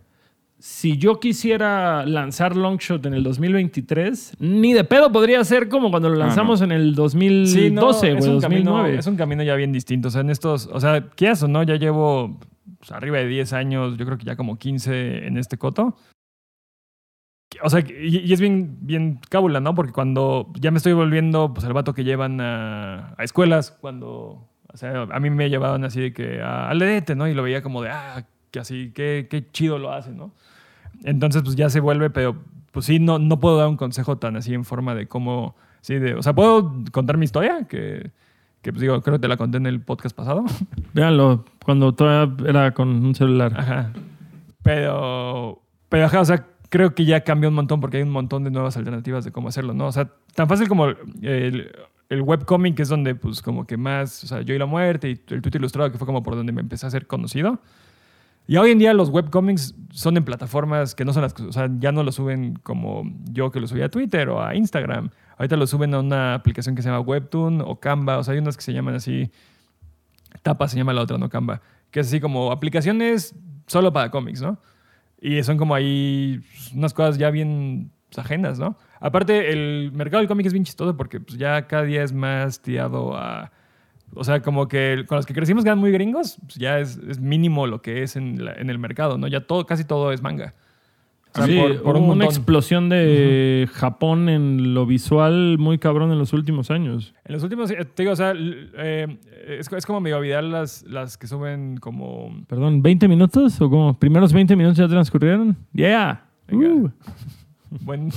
[0.63, 6.07] Si yo quisiera lanzar Longshot en el 2023, ni de pedo podría ser como cuando
[6.09, 8.41] lo Ah, lanzamos en el 2012, Sí, no, un 2009.
[8.41, 10.09] camino, es un camino ya bien distinto.
[10.09, 11.63] O sea, en estos, o sea, ¿qué o no?
[11.63, 12.37] Ya llevo
[12.77, 15.95] pues, arriba de 10 años, yo creo que ya como 15 en este coto.
[17.63, 19.73] O sea, y, y es bien, bien cábula, ¿no?
[19.73, 24.47] Porque cuando ya me estoy volviendo, pues, el vato que llevan a, a escuelas, cuando,
[24.71, 27.27] o sea, a mí me llevaban así de que a, al EDT, ¿no?
[27.27, 30.33] Y lo veía como de, ah, que así, qué, qué chido lo hace, ¿no?
[31.03, 32.35] Entonces, pues ya se vuelve, pero
[32.71, 35.95] pues sí, no, no puedo dar un consejo tan así en forma de cómo, sí,
[35.95, 38.11] de, o sea, puedo contar mi historia, que,
[38.61, 40.45] que pues digo, creo que te la conté en el podcast pasado.
[40.93, 43.53] Véanlo, cuando todavía era con un celular.
[43.57, 43.91] Ajá.
[44.63, 48.43] Pero, pero ajá, o sea, creo que ya cambió un montón porque hay un montón
[48.43, 49.87] de nuevas alternativas de cómo hacerlo, ¿no?
[49.87, 51.71] O sea, tan fácil como el,
[52.11, 55.09] el webcomic, que es donde, pues, como que más, o sea, Yo y la Muerte
[55.09, 57.59] y el Twitter Ilustrado, que fue como por donde me empecé a ser conocido.
[58.47, 61.69] Y hoy en día los webcomics son en plataformas que no son las, o sea,
[61.79, 65.09] ya no lo suben como yo que lo subía a Twitter o a Instagram.
[65.37, 68.39] Ahorita lo suben a una aplicación que se llama Webtoon o Canva, o sea, hay
[68.39, 69.31] unas que se llaman así,
[70.43, 73.35] Tapa se llama la otra, no Canva, que es así como aplicaciones
[73.67, 74.57] solo para cómics, ¿no?
[75.19, 76.41] Y son como ahí
[76.75, 78.75] unas cosas ya bien ajenas, ¿no?
[78.99, 82.61] Aparte, el mercado del cómic es bien chistoso porque pues, ya cada día es más
[82.61, 83.51] tirado a...
[84.13, 86.97] O sea, como que con los que crecimos que eran muy gringos, pues ya es,
[87.07, 89.27] es mínimo lo que es en, la- en el mercado, ¿no?
[89.27, 90.53] Ya todo, casi todo es manga.
[91.33, 95.77] O sea, Sí, por- por hubo un una explosión de Japón en lo visual muy
[95.77, 97.13] cabrón en los últimos años.
[97.23, 100.83] En los últimos, eh, te digo, o sea, eh, es, es como medio viral las,
[100.83, 102.43] las que suben como...
[102.47, 103.97] Perdón, ¿20 minutos o cómo?
[103.97, 105.55] ¿Primeros 20 minutos ya transcurrieron?
[105.71, 106.25] ¡Yeah!
[106.51, 106.89] Uh,
[107.79, 108.09] Buen,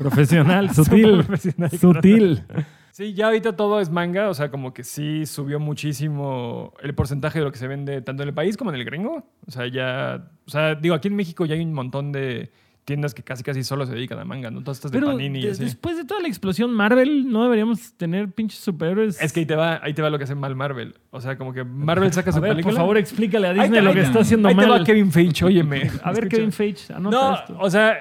[0.00, 1.24] profesional, sutil.
[1.24, 1.70] profesional.
[1.72, 2.42] sutil.
[2.96, 7.40] Sí, ya ahorita todo es manga, o sea, como que sí subió muchísimo el porcentaje
[7.40, 9.22] de lo que se vende tanto en el país como en el gringo.
[9.46, 12.50] O sea, ya, o sea, digo, aquí en México ya hay un montón de
[12.86, 14.60] tiendas que casi casi solo se dedican a manga, ¿no?
[14.62, 15.62] Todas estas de Panini y así.
[15.64, 19.20] después de toda la explosión Marvel, ¿no deberíamos tener pinches superhéroes?
[19.20, 20.94] Es que ahí te va, ahí te va lo que hace mal Marvel.
[21.10, 22.72] O sea, como que Marvel saca A su ver, película.
[22.72, 24.86] por favor, explícale a Ahí Disney lo ahí que está haciendo ahí te va mal.
[24.86, 25.90] Kevin Feige, óyeme.
[26.02, 26.28] A ver, Escucha.
[26.28, 27.56] Kevin Feige, anota No, esto.
[27.60, 27.98] o sea,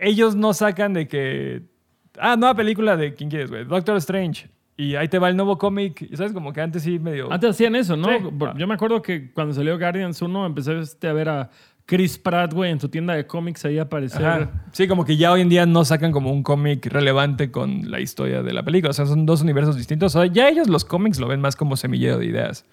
[0.00, 1.75] ellos no sacan de que.
[2.20, 3.64] Ah, nueva película de quién quieres, güey.
[3.64, 4.48] Doctor Strange.
[4.76, 6.06] Y ahí te va el nuevo cómic.
[6.14, 6.32] ¿Sabes?
[6.32, 7.32] Como que antes sí medio.
[7.32, 8.08] Antes hacían eso, ¿no?
[8.08, 8.24] Sí.
[8.58, 11.50] Yo me acuerdo que cuando salió Guardians 1 empezaste a ver a
[11.86, 14.26] Chris Pratt, güey, en tu tienda de cómics ahí aparecer.
[14.26, 14.50] Ajá.
[14.72, 18.00] Sí, como que ya hoy en día no sacan como un cómic relevante con la
[18.00, 18.90] historia de la película.
[18.90, 20.14] O sea, son dos universos distintos.
[20.14, 22.66] O sea, ya ellos los cómics lo ven más como semillero de ideas.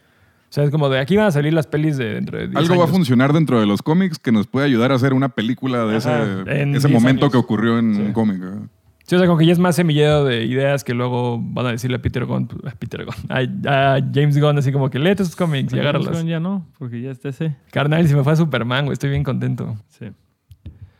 [0.50, 2.58] O sea, es como de aquí van a salir las pelis de dentro de 10
[2.58, 5.30] Algo va a funcionar dentro de los cómics que nos puede ayudar a hacer una
[5.30, 7.32] película de Ajá, ese, en ese 10 momento años.
[7.32, 8.42] que ocurrió en un cómic.
[8.44, 8.68] ¿eh?
[9.06, 11.72] Sí, o sea, como que ya es más semillero de ideas que luego van a
[11.72, 15.24] decirle a Peter Gunn, a Peter Gunn, a, a James Gunn, así como que léete
[15.24, 16.08] esos cómics y Pero agárralos.
[16.08, 17.56] James Gunn Ya no, porque ya está ese.
[17.72, 19.76] Carnal, se me fue a Superman, güey, estoy bien contento.
[19.90, 20.06] Sí.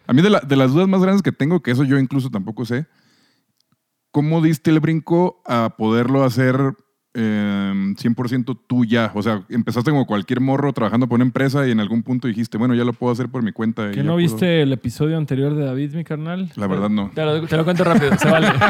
[0.06, 2.30] A mí de, la- de las dudas más grandes que tengo, que eso yo incluso
[2.30, 2.88] tampoco sé,
[4.12, 6.56] ¿cómo diste el brinco a poderlo hacer
[7.14, 9.12] eh, 100% tú ya?
[9.14, 12.58] O sea, empezaste como cualquier morro trabajando por una empresa y en algún punto dijiste,
[12.58, 13.92] bueno, ya lo puedo hacer por mi cuenta.
[13.92, 16.52] ¿Que no puedo- viste el episodio anterior de David, mi carnal?
[16.56, 17.12] La verdad no.
[17.14, 18.48] Te lo, te lo cuento rápido, se vale.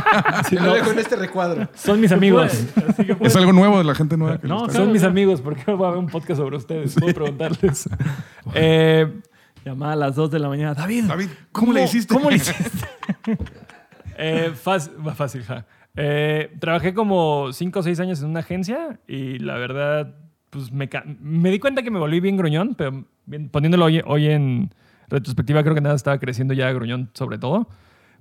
[0.53, 1.67] No, lo dejo en este recuadro.
[1.73, 2.51] son mis amigos.
[3.21, 4.39] Es algo nuevo de la gente nueva.
[4.39, 4.73] que No, claro.
[4.73, 6.95] Son mis amigos, porque voy a ver un podcast sobre ustedes.
[6.95, 7.89] Puedo preguntarles.
[8.53, 9.11] Eh,
[9.65, 10.73] Llamada a las 2 de la mañana.
[10.73, 12.13] David, David, ¿cómo, le hiciste?
[12.13, 12.63] ¿Cómo le hiciste?
[14.17, 15.65] eh, fácil, va fácil, ja.
[15.95, 20.15] Eh, trabajé como 5 o 6 años en una agencia y la verdad,
[20.49, 23.05] pues me, me di cuenta que me volví bien gruñón, pero
[23.51, 24.73] poniéndolo hoy, hoy en
[25.09, 27.67] retrospectiva, creo que nada estaba creciendo ya gruñón sobre todo.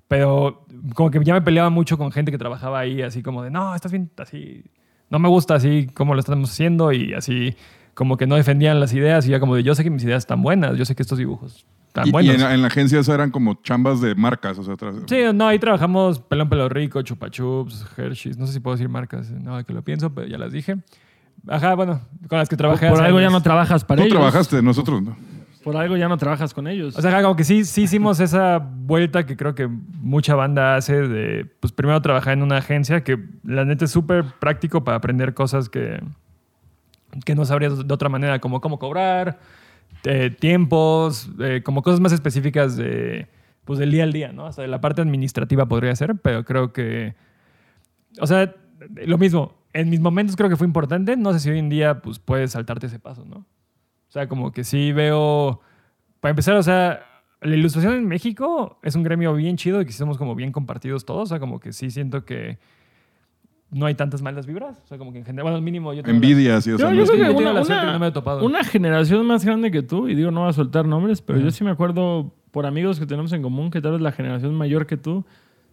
[0.09, 3.51] Pero como que ya me peleaba mucho con gente que trabajaba ahí, así como de,
[3.51, 4.65] no, estás bien, así,
[5.09, 7.57] no me gusta así como lo estamos haciendo y así
[7.95, 10.23] como que no defendían las ideas y ya como de, yo sé que mis ideas
[10.25, 12.35] están buenas, yo sé que estos dibujos están Y, y buenos.
[12.37, 14.59] en, la- en la agencia eso eran como chambas de marcas.
[14.59, 18.55] O sea, tras- Sí, no, ahí trabajamos Pelón Pelo Rico, Chupa Chups, Hershey's, no sé
[18.55, 20.77] si puedo decir marcas, no, que lo pienso, pero ya las dije.
[21.49, 22.89] Ajá, bueno, con las que trabajé.
[22.89, 24.17] Por hace algo ya no trabajas para Tú ellos.
[24.19, 25.17] trabajaste, nosotros no.
[25.65, 26.97] Por algo ya no trabajas con ellos.
[26.97, 31.07] O sea, como que sí, sí hicimos esa vuelta que creo que mucha banda hace
[31.07, 35.35] de, pues primero trabajar en una agencia que la neta es súper práctico para aprender
[35.35, 36.03] cosas que,
[37.25, 39.39] que no sabrías de otra manera, como cómo cobrar,
[40.05, 43.29] eh, tiempos, eh, como cosas más específicas de,
[43.65, 44.47] pues del día al día, ¿no?
[44.47, 47.15] Hasta de la parte administrativa podría ser, pero creo que,
[48.21, 48.55] o sea,
[49.07, 52.01] lo mismo, en mis momentos creo que fue importante, no sé si hoy en día
[52.01, 53.37] pues puedes saltarte ese paso, ¿no?
[54.09, 55.61] O sea, como que sí veo,
[56.21, 57.07] para empezar, o sea,
[57.41, 61.05] la ilustración en México es un gremio bien chido y que somos como bien compartidos
[61.05, 62.59] todos, o sea, como que sí siento que
[63.73, 66.03] no hay tantas malas vibras, o sea, como que en general, bueno, al mínimo yo
[66.03, 67.87] tengo Envidias y o sea, Yo, no yo creo que tengo una, la suerte una-
[67.87, 68.45] que no me he topado.
[68.45, 71.51] una generación más grande que tú, y digo, no voy a soltar nombres, pero yo
[71.51, 74.87] sí me acuerdo por amigos que tenemos en común, que tal vez la generación mayor
[74.87, 75.25] que tú,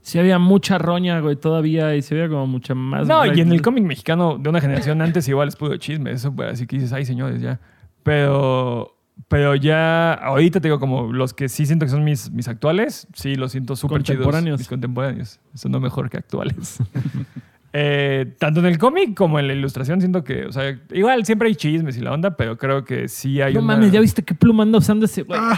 [0.02, 3.06] sí había mucha roña, güey, todavía, y se veía como mucha más...
[3.06, 6.34] No, y en el cómic mexicano de una generación antes igual es puro chisme, eso
[6.34, 7.60] pues, así que dices, ay señores, ya.
[8.04, 8.96] Pero,
[9.28, 13.08] pero ya, ahorita te digo, como los que sí siento que son mis, mis actuales,
[13.14, 14.20] sí los siento súper chidos.
[14.20, 14.60] Contemporáneos.
[14.60, 15.40] Mis contemporáneos.
[15.54, 16.80] Son no mejor que actuales.
[17.72, 21.50] Eh, tanto en el cómic como en la ilustración siento que, o sea, igual siempre
[21.50, 23.76] hay chismes y la onda, pero creo que sí hay No una...
[23.76, 25.40] mames, ¿ya viste qué pluma anda usando ese güey?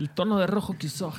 [0.00, 1.12] El tono de rojo que usó.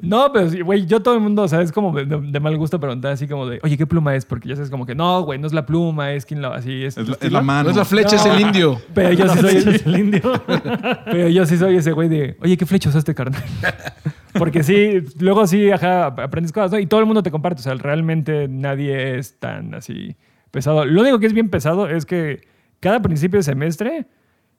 [0.00, 2.80] No, pero sí, güey, yo todo el mundo, o sea, es como de, mal gusto
[2.80, 4.24] preguntar así como de, oye, ¿qué pluma es?
[4.24, 6.84] Porque ya sabes como que, no, güey, no es la pluma, es quien la, así
[6.84, 6.96] es.
[6.96, 7.64] Es la mano.
[7.64, 8.80] No es la flecha, es el indio.
[8.94, 10.22] Pero yo sí soy Es el indio.
[11.04, 13.44] Pero yo sí soy ese güey de, oye, ¿qué flecha usaste, carnal?
[14.38, 16.78] Porque sí, luego sí, aprendes cosas, ¿no?
[16.78, 17.60] Y todo el mundo te comparte.
[17.60, 20.16] O sea, realmente nadie es tan así
[20.50, 20.84] pesado.
[20.84, 22.40] Lo único que es bien pesado es que
[22.80, 24.06] cada principio de semestre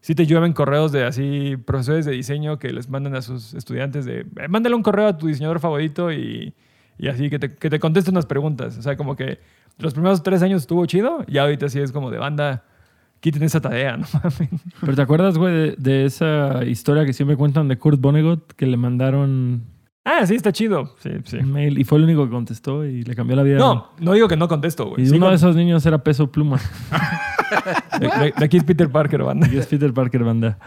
[0.02, 4.06] sí te llueven correos de así profesores de diseño que les mandan a sus estudiantes
[4.06, 6.54] de, "Eh, mándale un correo a tu diseñador favorito y,
[6.98, 8.78] y así que te, que te conteste unas preguntas.
[8.78, 9.40] O sea, como que
[9.78, 12.64] los primeros tres años estuvo chido y ahorita sí es como de banda,
[13.20, 14.50] quiten esa tarea, no mames.
[14.82, 18.54] Pero ¿te acuerdas, güey, de, de esa historia que siempre cuentan de Kurt Vonnegut?
[18.54, 19.64] Que le mandaron
[20.06, 20.96] Ah, sí, está chido.
[21.00, 21.38] Sí, sí.
[21.38, 23.58] un mail y fue el único que contestó y le cambió la vida.
[23.60, 25.04] No, no digo que no contesto, güey.
[25.04, 26.60] Y Sí uno de esos niños era peso pluma.
[28.00, 29.48] de, de- de aquí es Peter Parker, banda.
[29.52, 30.58] Y es Peter Parker, banda.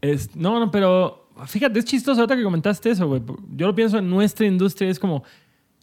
[0.00, 3.22] Es, no, no, pero fíjate, es chistoso ahorita que comentaste eso, güey.
[3.56, 5.24] Yo lo pienso en nuestra industria, es como,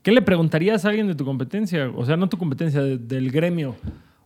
[0.04, 1.90] ¿qué le preguntarías a alguien de tu competencia?
[1.96, 3.76] O sea, no tu competencia, de- del gremio.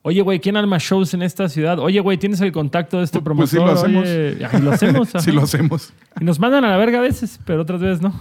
[0.07, 1.79] Oye, güey, ¿quién arma shows en esta ciudad?
[1.79, 3.49] Oye, güey, ¿tienes el contacto de este Pues promotor?
[3.49, 4.03] sí lo hacemos.
[4.03, 5.09] Oye, ay, lo hacemos.
[5.19, 5.93] Sí lo hacemos.
[6.21, 8.13] Y nos mandan a la verga a veces, pero otras veces no.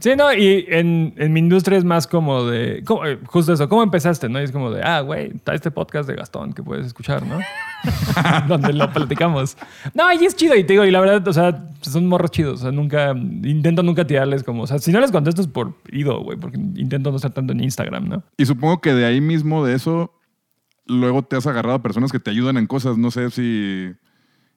[0.00, 2.84] Sí, no, y en, en mi industria es más como de.
[2.84, 4.28] como, eh, justo eso, ¿cómo empezaste?
[4.28, 4.42] ¿no?
[4.42, 7.38] Y es como de, ah, güey, está este podcast de Gastón que puedes escuchar, ¿no?
[8.46, 9.56] Donde lo platicamos.
[9.94, 12.60] No, y es chido, y te digo, y la verdad, o sea, son morros chidos.
[12.60, 13.12] O sea, nunca.
[13.12, 14.64] Intento nunca tirarles como.
[14.64, 17.54] O sea, si no les contesto es por ido, güey, porque intento no estar tanto
[17.54, 18.22] en Instagram, ¿no?
[18.36, 20.12] Y supongo que de ahí mismo, de eso,
[20.86, 22.98] luego te has agarrado a personas que te ayudan en cosas.
[22.98, 23.92] No sé si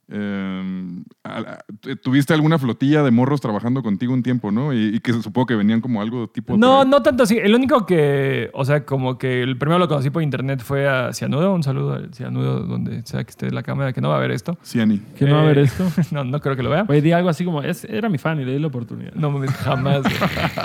[0.08, 4.74] eh, a- a- tuviste alguna flotilla de morros trabajando contigo un tiempo, ¿no?
[4.74, 6.58] Y, y que supongo que venían como algo tipo...
[6.58, 7.38] No, no tanto así.
[7.38, 11.12] El único que, o sea, como que el primero lo conocí por internet fue a
[11.14, 11.54] Cianudo.
[11.54, 14.32] Un saludo al Cianudo, donde sea que esté la cámara, que no va a ver
[14.32, 14.58] esto.
[14.64, 15.00] Ciani.
[15.18, 15.86] Que no va a ver Eh, esto.
[16.12, 16.84] no, no creo que lo vea.
[16.84, 19.14] Güey, di algo así como, es, era mi fan y le di la oportunidad.
[19.14, 20.02] No jamás.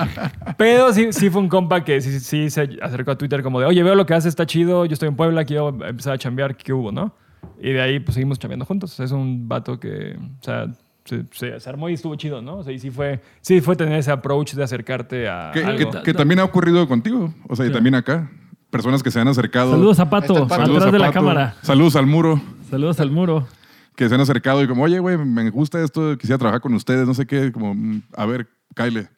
[0.57, 3.67] Pero sí, sí fue un compa que sí, sí se acercó a Twitter como de,
[3.67, 6.57] oye, veo lo que hace, está chido, yo estoy en Puebla, quiero empezar a chambear,
[6.57, 7.15] ¿qué hubo, no?
[7.61, 8.99] Y de ahí pues seguimos chambeando juntos.
[9.01, 10.67] Es un vato que, o sea,
[11.05, 12.59] se, se- se armó y estuvo chido, ¿no?
[12.59, 15.91] O sea, y sí fue, sí fue tener ese approach de acercarte a Que, algo.
[15.91, 17.35] que- que también ha ocurrido contigo.
[17.49, 18.31] O sea, y también acá.
[18.71, 19.73] Personas que se han acercado.
[19.73, 20.45] Saludos a Pato, Pato.
[20.45, 21.15] atrás Saludos a de la Pato.
[21.19, 21.57] cámara.
[21.63, 22.41] Saludos al muro.
[22.71, 23.49] Saludos al muro.
[23.97, 27.05] Que se han acercado y como, oye, güey, me gusta esto, quisiera trabajar con ustedes,
[27.07, 27.51] no sé qué.
[27.51, 29.09] Como, mm, a ver, Kyle.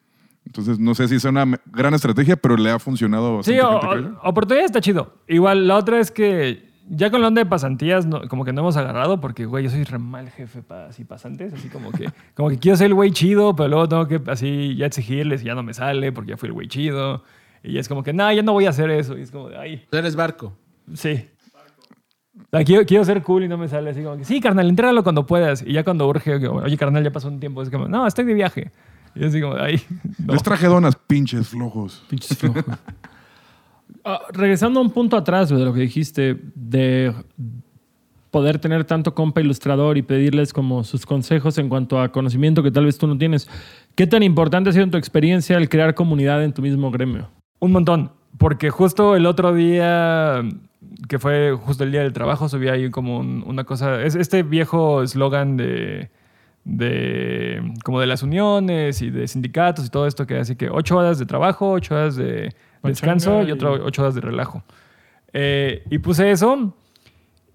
[0.45, 4.09] Entonces, no sé si es una gran estrategia, pero le ha funcionado Sí, o- gente,
[4.23, 5.13] o- oportunidad está chido.
[5.27, 8.61] Igual, la otra es que ya con la onda de pasantías, no- como que no
[8.61, 11.53] hemos agarrado porque, güey, yo soy re mal jefe para así pasantes.
[11.53, 14.75] Así como que, como que quiero ser el güey chido, pero luego tengo que así
[14.75, 17.23] ya exigirles y ya no me sale porque ya fui el güey chido.
[17.63, 19.17] Y es como que, no, ya no voy a hacer eso.
[19.17, 20.57] Y es como de, ay, Tú eres barco.
[20.93, 21.29] sí.
[22.35, 24.67] O sea, quiero, quiero ser cool y no me sale así como que, sí, carnal,
[24.67, 25.61] entrégalo cuando puedas.
[25.65, 27.61] Y ya cuando urge, que, oye, carnal, ya pasó un tiempo.
[27.61, 28.71] Es como, no, estoy de viaje.
[29.15, 29.79] Y así como, ay,
[30.25, 30.33] no.
[30.33, 32.03] Les traje donas, pinches flojos.
[32.09, 32.63] Pinches flojos.
[34.05, 37.13] Ah, regresando a un punto atrás de lo que dijiste, de
[38.31, 42.71] poder tener tanto compa ilustrador y pedirles como sus consejos en cuanto a conocimiento que
[42.71, 43.47] tal vez tú no tienes.
[43.95, 47.29] ¿Qué tan importante ha sido en tu experiencia el crear comunidad en tu mismo gremio?
[47.59, 48.11] Un montón.
[48.39, 50.41] Porque justo el otro día,
[51.07, 54.01] que fue justo el día del trabajo, subí ahí como un- una cosa.
[54.01, 56.09] Es este viejo eslogan de,
[56.65, 57.61] de.
[57.83, 61.19] como de las uniones y de sindicatos y todo esto, que así que ocho horas
[61.19, 64.63] de trabajo, ocho horas de descanso y otro ocho horas de relajo.
[65.33, 66.75] Eh, y puse eso.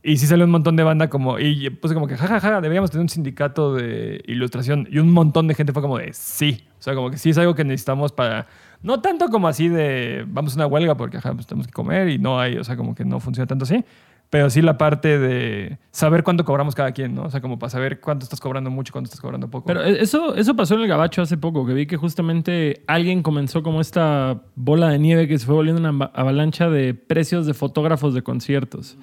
[0.02, 3.02] Y sí salió un montón de banda como, y puse como que, jajaja, deberíamos tener
[3.02, 4.88] un sindicato de ilustración.
[4.90, 6.64] Y un montón de gente fue como de, sí.
[6.78, 8.46] O sea, como que sí es algo que necesitamos para,
[8.82, 12.08] no tanto como así de, vamos a una huelga porque, ajá, pues tenemos que comer
[12.08, 13.84] y no hay, o sea, como que no funciona tanto así.
[14.30, 17.22] Pero sí la parte de saber cuánto cobramos cada quien, ¿no?
[17.22, 19.66] O sea, como para saber cuánto estás cobrando mucho, cuánto estás cobrando poco.
[19.66, 23.22] Pero eh, eso, eso pasó en el Gabacho hace poco, que vi que justamente alguien
[23.22, 27.54] comenzó como esta bola de nieve que se fue volviendo una avalancha de precios de
[27.54, 28.98] fotógrafos de conciertos,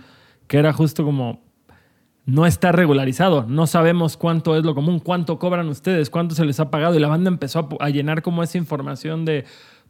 [0.47, 1.43] que era justo como
[2.27, 6.59] no está regularizado, no sabemos cuánto es lo común, cuánto cobran ustedes, cuánto se les
[6.59, 9.45] ha pagado y la banda empezó a, a llenar como esa información de,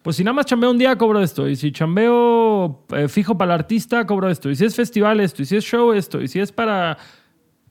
[0.05, 3.53] pues si nada más chambeo un día cobro esto y si chambeo eh, fijo para
[3.55, 6.27] el artista cobro esto y si es festival esto y si es show esto y
[6.29, 6.97] si es para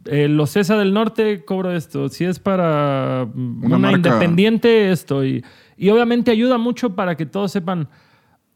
[0.07, 5.43] eh, los CESA del Norte cobro esto, si es para mm, Una independiente esto y,
[5.79, 7.89] y obviamente ayuda mucho para que todos sepan,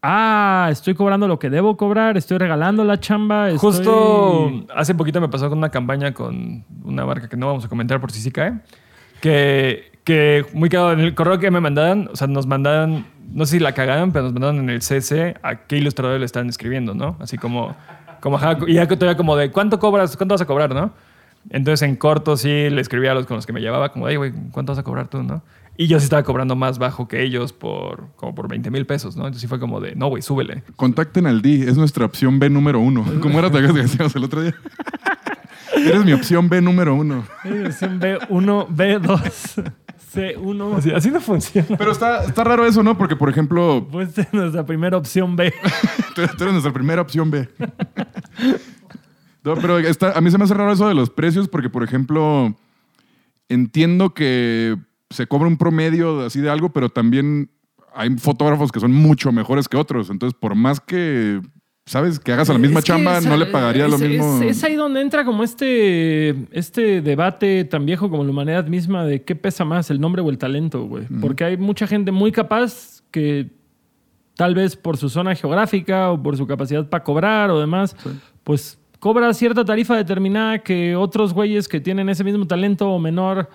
[0.03, 3.49] ah, estoy cobrando lo que debo cobrar, estoy regalando la chamba.
[3.49, 7.65] estoy- Justo hace poquito me pasó con una campaña con una marca que no vamos
[7.65, 8.59] a comentar por si sí cae.
[9.21, 13.45] Que, que muy cagado, en el correo que me mandaban, o sea, nos mandaban, no
[13.45, 16.49] sé si la cagaron, pero nos mandaron en el CC a qué ilustrador le están
[16.49, 17.17] escribiendo, ¿no?
[17.19, 17.75] Así como,
[18.21, 20.15] como ajá, y ya que todavía como de, ¿cuánto cobras?
[20.17, 20.91] ¿Cuánto vas a cobrar, no?
[21.49, 24.17] Entonces en corto sí le escribía a los con los que me llevaba, como, ay,
[24.17, 25.41] güey, ¿cuánto vas a cobrar tú, no?
[25.77, 29.15] Y yo sí estaba cobrando más bajo que ellos por como por 20 mil pesos,
[29.15, 29.21] ¿no?
[29.21, 30.63] Entonces sí fue como de, no, güey, súbele.
[30.75, 33.05] Contacten al D, es nuestra opción B número uno.
[33.21, 34.55] ¿Cómo era te que decíamos el otro día?
[35.75, 37.23] Eres mi opción B número uno.
[37.45, 39.73] Edición B1, B2,
[40.13, 40.75] C1.
[40.77, 41.77] Así, así no funciona.
[41.77, 42.97] Pero está, está raro eso, ¿no?
[42.97, 45.53] Porque, por ejemplo, Pues esta es nuestra primera opción B.
[46.15, 47.47] tú tú eres nuestra primera opción B.
[49.43, 51.83] No, pero está- a mí se me hace raro eso de los precios porque, por
[51.83, 52.55] ejemplo,
[53.47, 54.75] entiendo que
[55.09, 57.49] se cobra un promedio así de algo, pero también
[57.95, 60.09] hay fotógrafos que son mucho mejores que otros.
[60.09, 61.41] Entonces, por más que,
[61.89, 62.19] ¿sabes?
[62.19, 64.43] Que hagas la misma Es que chamba, esa- no le pagaría lo mismo.
[64.43, 69.03] Es, es ahí donde entra como este, este debate tan viejo como la humanidad misma
[69.05, 71.05] de qué pesa más, el nombre o el talento, güey.
[71.19, 73.47] Porque hay mucha gente muy capaz que
[74.35, 77.95] tal vez por su zona geográfica o por su capacidad para cobrar o demás,
[78.43, 83.49] pues cobra cierta tarifa determinada que otros güeyes que tienen ese mismo talento o menor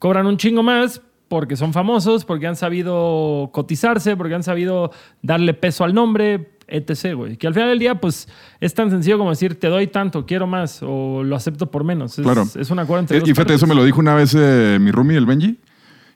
[0.00, 4.90] cobran un chingo más porque son famosos, porque han sabido cotizarse, porque han sabido
[5.22, 7.36] darle peso al nombre, etc., güey.
[7.36, 8.28] Que al final del día, pues,
[8.60, 12.18] es tan sencillo como decir, te doy tanto, quiero más, o lo acepto por menos.
[12.18, 12.42] Es, Claro.
[12.54, 13.56] es un acuerdo entre Eh, dos y fíjate, partes.
[13.56, 15.58] eso me lo dijo una vez eh, mi roomie, el Benji.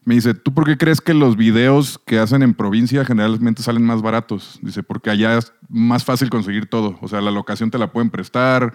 [0.04, 3.84] Me dice, ¿tú por qué crees que los videos que hacen en provincia generalmente salen
[3.84, 4.58] más baratos?
[4.60, 6.98] Dice, porque allá es más fácil conseguir todo.
[7.02, 8.72] O sea, la locación te la pueden prestar.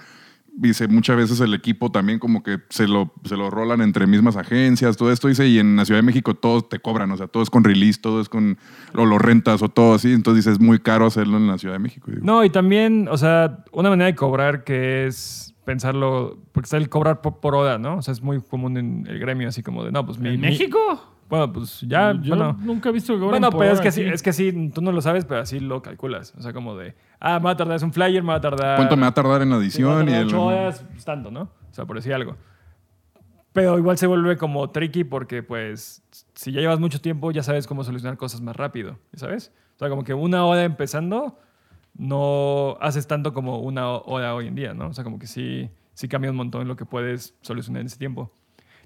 [0.59, 4.35] Dice, muchas veces el equipo también como que se lo, se lo rolan entre mismas
[4.37, 5.27] agencias, todo esto.
[5.27, 7.11] Dice, y en la Ciudad de México todos te cobran.
[7.11, 8.57] O sea, todo es con release, todo es con...
[8.95, 10.11] O lo rentas o todo así.
[10.13, 12.09] Entonces dice, es muy caro hacerlo en la Ciudad de México.
[12.09, 16.77] Digo, No, y también, o sea, una manera de cobrar que es pensarlo, porque está
[16.77, 17.97] el cobrar por, por hora, ¿no?
[17.97, 20.29] O sea, es muy común en el gremio, así como de, no, pues mi...
[20.29, 20.79] ¿En mi- México?
[21.29, 22.57] Bueno, pues ya, Yo bueno.
[22.61, 24.91] nunca he visto que Bueno, pero es hora que, sí, es que sí, tú no
[24.91, 26.33] lo sabes, pero así lo calculas.
[26.37, 28.41] O sea, como de, ah, me va a tardar, es un flyer, me va a
[28.41, 28.77] tardar...
[28.77, 30.03] ¿Cuánto me va a tardar en la me va a edición?
[30.03, 31.41] Y tardar el, ocho horas, pues, tanto, ¿no?
[31.41, 32.37] O sea, por decir algo.
[33.51, 37.67] Pero igual se vuelve como tricky porque, pues, si ya llevas mucho tiempo, ya sabes
[37.67, 39.51] cómo solucionar cosas más rápido, ¿sabes?
[39.75, 41.39] O sea, como que una hora empezando,
[41.95, 44.87] no haces tanto como una hora hoy en día, ¿no?
[44.87, 47.97] O sea, como que sí, sí cambia un montón lo que puedes solucionar en ese
[47.97, 48.31] tiempo.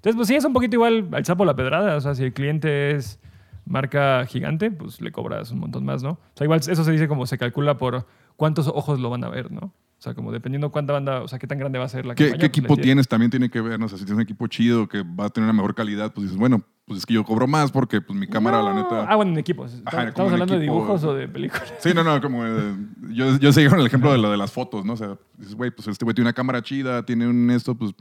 [0.01, 1.95] Entonces, pues sí, es un poquito igual al sapo la pedrada.
[1.95, 3.19] O sea, si el cliente es
[3.65, 6.11] marca gigante, pues le cobras un montón más, ¿no?
[6.11, 9.29] O sea, igual eso se dice como se calcula por cuántos ojos lo van a
[9.29, 9.59] ver, ¿no?
[9.67, 12.15] O sea, como dependiendo cuánta banda, o sea, qué tan grande va a ser la
[12.15, 13.07] ¿Qué, campaña, qué pues, equipo le- tienes?
[13.07, 15.45] También tiene que ver, no sé, si tienes un equipo chido que va a tener
[15.47, 18.25] una mejor calidad, pues dices, bueno, pues es que yo cobro más porque pues mi
[18.25, 18.81] cámara, la No.
[18.81, 19.05] neta...
[19.07, 19.79] Ah, bueno, en equipos.
[19.85, 20.73] Ajá, ¿Estamos hablando de equipo.
[20.77, 21.71] dibujos o de películas?
[21.77, 22.73] Sí, no, no, como eh,
[23.11, 24.93] yo, yo seguí con el ejemplo de lo de las fotos, ¿no?
[24.93, 27.91] O sea, dices, güey, pues este güey tiene una cámara chida, tiene un esto, pues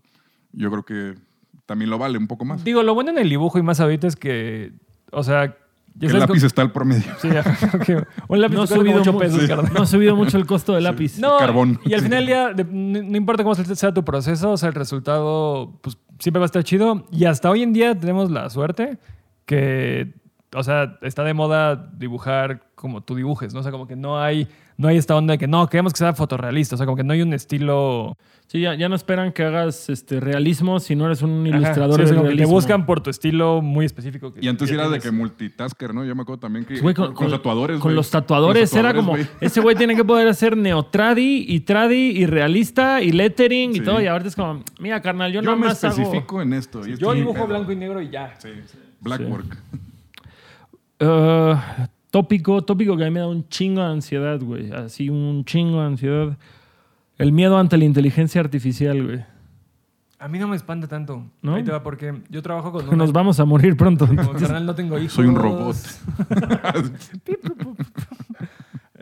[0.52, 1.14] yo creo que
[1.70, 2.64] también lo vale un poco más.
[2.64, 4.72] Digo, lo bueno en el dibujo y más ahorita es que,
[5.12, 5.52] o sea...
[6.00, 7.04] Que ya el lápiz está al promedio.
[7.20, 7.28] Sí,
[7.74, 8.06] ok.
[8.26, 9.48] Un lápiz no ha, subido ocho mu- pesos, sí.
[9.72, 11.20] no ha subido mucho el costo del lápiz.
[11.20, 11.78] No, Carbón.
[11.84, 12.06] Y al Sí.
[12.06, 12.26] final
[12.72, 16.46] no, no importa cómo sea tu proceso, o sea, el resultado pues, siempre va a
[16.46, 17.06] estar chido.
[17.12, 18.98] Y hasta hoy en día tenemos la suerte
[19.46, 20.12] que,
[20.54, 23.60] o sea, está de moda dibujar como tú dibujes, ¿no?
[23.60, 25.98] O sea, como que no hay, no hay esta onda de que no, queremos que
[25.98, 26.74] sea fotorrealista.
[26.74, 28.16] O sea, como que no hay un estilo...
[28.46, 31.96] Sí, ya, ya no esperan que hagas este realismo si no eres un Ajá, ilustrador
[32.00, 32.54] sí, o sea, de como que te realismo.
[32.54, 34.32] buscan por tu estilo muy específico.
[34.32, 36.04] que- Y antes que era de que multitasker, ¿no?
[36.04, 38.84] Yo me acuerdo también que Güey, con, con los tatuadores, Con los tatuadores, Con los
[38.84, 39.46] era como, tatuadores, güey.
[39.46, 44.00] ese güey tiene que poder hacer neotradi y tradi y realista y lettering y todo.
[44.00, 45.92] Y ahorita es como, mira, carnal, yo, Yo nada me más hago...
[45.94, 46.84] especifico en esto.
[46.88, 47.46] y Yo dibujo pedo.
[47.46, 48.34] blanco y negro y ya.
[48.38, 48.48] Sí,
[49.00, 49.24] black Sí.
[49.26, 49.58] work.
[51.00, 51.56] Uh,
[52.10, 54.70] tópico, tópico que a mí me da un chingo de ansiedad, güey.
[54.72, 56.36] Así un chingo de ansiedad.
[57.18, 59.24] El miedo ante la inteligencia artificial, güey.
[60.18, 61.24] A mí no me espanta tanto.
[61.40, 61.54] ¿No?
[61.54, 62.84] Ahí te va porque yo trabajo con...
[62.88, 64.06] una- Nos vamos a morir pronto.
[64.06, 65.12] Como carnal, no tengo hijos.
[65.14, 65.76] Soy un robot.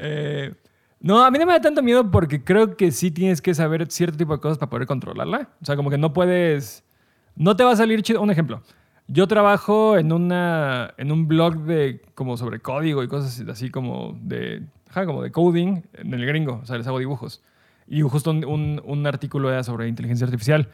[0.01, 0.55] Eh,
[1.01, 3.85] no, a mí no me da tanto miedo porque creo que sí tienes que saber
[3.91, 5.49] cierto tipo de cosas para poder controlarla.
[5.61, 6.85] O sea, como que no puedes...
[7.35, 8.21] No te va a salir chido.
[8.23, 8.63] Un ejemplo.
[9.11, 14.19] Yo trabajo en, una, en un blog de como sobre código y cosas así como
[14.23, 16.61] de, ajá, como de coding en el gringo.
[16.63, 17.43] O sea, les hago dibujos.
[17.87, 20.69] Y justo un, un- un artículo era sobre inteligencia artificial.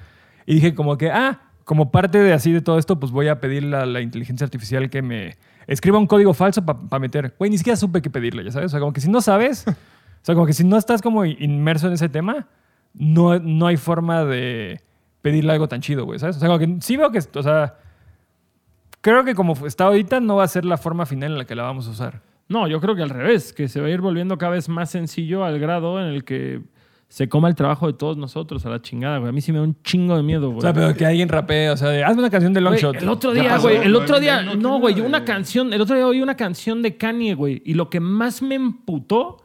[0.47, 3.41] Y dije como que, ah, como parte de así de todo esto, pues voy a
[3.41, 5.37] pedirle a la inteligencia artificial que me
[5.69, 7.35] escriba un código falso para meter.
[7.39, 8.67] Güey, ni siquiera supe qué pedirle, ya sabes.
[8.67, 9.75] O sea, como que si no sabes, o
[10.23, 12.49] sea, como que si no estás como inmerso en ese tema,
[12.95, 14.81] no, no hay forma de
[15.23, 16.37] pedirle algo tan chido, güey, ¿sabes?
[16.37, 17.77] O sea, como que sí veo que, o sea,
[19.05, 21.55] creo que como está ahorita no va a ser la forma final en la que
[21.55, 22.23] la vamos a usar.
[22.49, 24.91] No, yo creo que al revés, que se va a ir volviendo cada vez más
[24.91, 26.63] sencillo al grado en el que
[27.09, 29.29] se coma el trabajo de todos nosotros a la chingada, güey.
[29.29, 30.59] A mí sí me da un chingo de miedo, güey.
[30.59, 32.97] O sea, pero que alguien rapee, o sea, de, hazme una canción de Longshot.
[32.97, 35.73] el otro día, güey, el otro no, día, no, no, no, güey, no, una canción,
[35.75, 39.44] el otro día oí una canción de Kanye, güey, y lo que más me emputó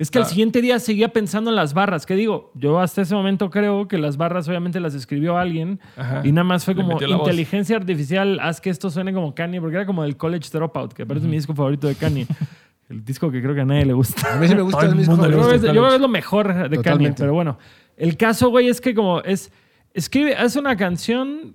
[0.00, 0.28] Es que al Ah.
[0.28, 2.06] siguiente día seguía pensando en las barras.
[2.06, 2.50] ¿Qué digo?
[2.54, 6.22] Yo hasta ese momento creo que las barras obviamente las escribió alguien Ajá.
[6.24, 7.02] y nada más fue como voz.
[7.02, 11.02] inteligencia artificial, haz que esto suene como Kanye, porque era como el College Dropout, que
[11.02, 12.26] aparte es mi disco favorito de Kanye.
[12.88, 14.34] el disco que creo que a nadie le gusta.
[14.34, 15.16] A mí sí me gusta Todo el mismo.
[15.16, 15.94] Yo creo, que es, el yo creo que college.
[15.96, 17.20] es lo mejor de Kanye, Totalmente.
[17.22, 17.58] pero bueno.
[17.96, 19.52] El caso, güey, es que como es...
[19.92, 21.54] Escribe, hace una canción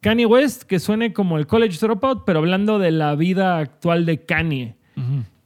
[0.00, 4.24] Kanye West que suene como el College Dropout, pero hablando de la vida actual de
[4.24, 4.76] Kanye.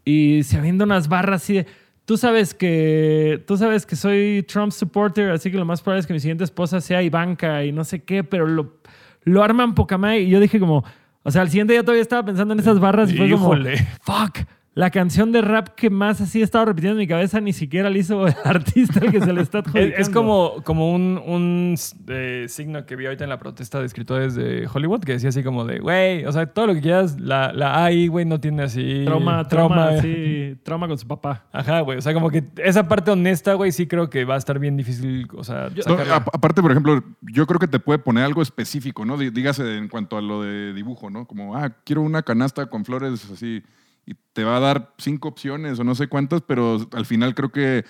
[0.05, 1.67] Y se unas barras así de...
[2.11, 6.09] Tú sabes que tú sabes que soy Trump supporter, así que lo más probable es
[6.09, 8.81] que mi siguiente esposa sea Ivanka y no sé qué, pero lo,
[9.23, 10.23] lo arman poca madre.
[10.23, 10.83] Y yo dije como...
[11.23, 13.55] O sea, al siguiente día todavía estaba pensando en esas barras y fue como...
[14.03, 14.41] Fuck.
[14.73, 17.91] La canción de rap que más así he estado repitiendo en mi cabeza ni siquiera
[17.91, 19.97] la hizo el artista al que se le está Es, adjudicando.
[20.01, 21.75] es como, como un, un
[22.09, 25.43] eh, signo que vi ahorita en la protesta de escritores de Hollywood que decía así
[25.43, 28.63] como de, güey, o sea, todo lo que quieras, la, la AI, güey, no tiene
[28.63, 29.03] así...
[29.05, 31.47] Trauma, trauma, sí, trauma con su papá.
[31.53, 31.99] Ajá, güey.
[31.99, 34.77] O sea, como que esa parte honesta, güey, sí creo que va a estar bien
[34.77, 36.15] difícil, o sea, No, sacarla.
[36.15, 39.17] a- aparte, por ejemplo, yo creo que te puede poner algo específico, ¿no?
[39.19, 41.27] Dí- Dígase en cuanto a lo de dibujo, ¿no?
[41.27, 43.63] Como, ah, quiero una canasta con flores así,
[44.07, 47.51] y te va a dar cinco opciones o no sé cuántas, pero al final creo
[47.51, 47.85] que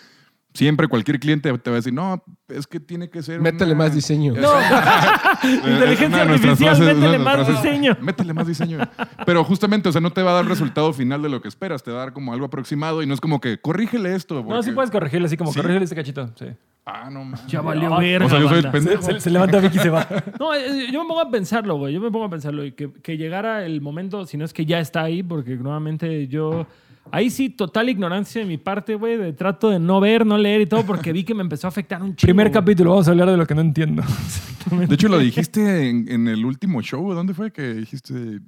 [0.52, 3.40] siempre cualquier cliente te va a decir, no, es que tiene que ser.
[3.40, 4.34] Métele una- más diseño.
[4.36, 4.40] Eh,
[5.44, 7.96] Inteligencia artificial, frases- métele más frases, diseño.
[8.00, 8.78] Métele más diseño.
[9.24, 11.48] Pero justamente, o sea, no te va a dar el resultado final de lo que
[11.48, 14.42] esperas, te va a dar como algo aproximado y no es como que corrígele esto.
[14.42, 15.58] No, sí puedes corregirle así como, Sí.
[15.60, 16.46] corregirle este cachito, sí.
[16.92, 17.46] Ah, no mames.
[17.46, 19.02] Ya valió verga, O sea, yo soy el pendejo.
[19.02, 20.06] Se, se levanta Vicky y se va.
[20.40, 21.94] No, eh, yo me pongo a pensarlo, güey.
[21.94, 22.64] Yo me pongo a pensarlo.
[22.64, 26.26] Y que, que llegara el momento, si no es que ya está ahí, porque nuevamente
[26.28, 26.66] yo.
[27.12, 29.16] Ahí sí, total ignorancia de mi parte, güey.
[29.16, 31.70] De trato de no ver, no leer y todo, porque vi que me empezó a
[31.70, 32.28] afectar un chingo.
[32.28, 34.02] Primer capítulo, vamos a hablar de lo que no entiendo.
[34.70, 37.12] De hecho, lo dijiste en, en el último show.
[37.14, 38.40] ¿Dónde fue que dijiste?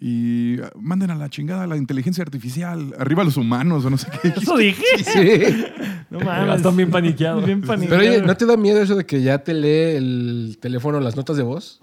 [0.00, 4.06] Y ah, manden a la chingada la inteligencia artificial, arriba los humanos o no sé
[4.22, 4.28] qué.
[4.36, 4.84] Eso dije.
[5.04, 5.64] Sí.
[6.10, 6.56] No mames.
[6.56, 7.44] Están bien paniqueados.
[7.44, 8.00] Bien Pero paniqueado.
[8.02, 11.36] oye, ¿no te da miedo eso de que ya te lee el teléfono las notas
[11.36, 11.82] de voz?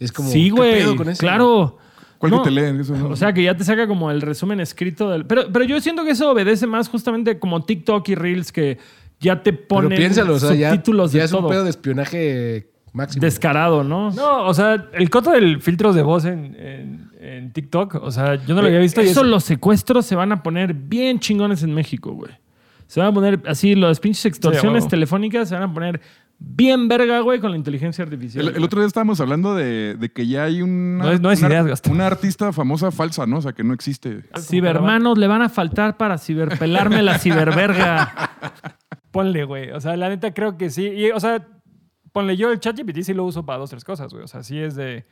[0.00, 0.30] Es como.
[0.30, 0.72] sí, ¿qué güey.
[0.78, 1.20] pedo con eso?
[1.20, 1.76] Claro.
[2.16, 2.80] ¿Cuál No, que te leen?
[2.80, 5.26] Eso no- O sea, que ya te saca como el resumen escrito del...
[5.26, 8.78] Pero, pero yo siento que eso obedece más justamente como TikTok y Reels que
[9.20, 11.48] ya te Pero ponen piénsalo, o sea, ya, subtítulos ya de es un todo.
[11.50, 13.20] pedo de espionaje máximo.
[13.20, 14.10] Descarado, ¿no?
[14.12, 18.34] No, o sea, el coto del filtros de voz en, en- en TikTok, o sea,
[18.36, 19.02] yo no lo había visto.
[19.02, 22.32] y Eso es- los secuestros se van a poner bien chingones en México, güey.
[22.86, 26.00] Se van a poner así, las pinches extorsiones telefónicas se van a poner
[26.40, 28.48] bien verga, güey, con la inteligencia artificial.
[28.48, 31.30] El, el otro día estábamos hablando de, de que ya hay una, No es- no
[31.32, 31.92] es una, ideas, Gastón.
[31.94, 33.38] una artista famosa falsa, ¿no?
[33.38, 34.22] O sea, que no existe.
[34.40, 38.30] Cibermanos le van a faltar para ciberpelarme la ciberverga.
[39.10, 39.70] Ponle, güey.
[39.72, 40.86] O sea, la neta creo que sí.
[40.86, 41.46] Y, o sea,
[42.18, 44.24] ponle yo el ChatGPT sí lo uso para dos, tres cosas, güey.
[44.24, 45.04] O sea, sí es de...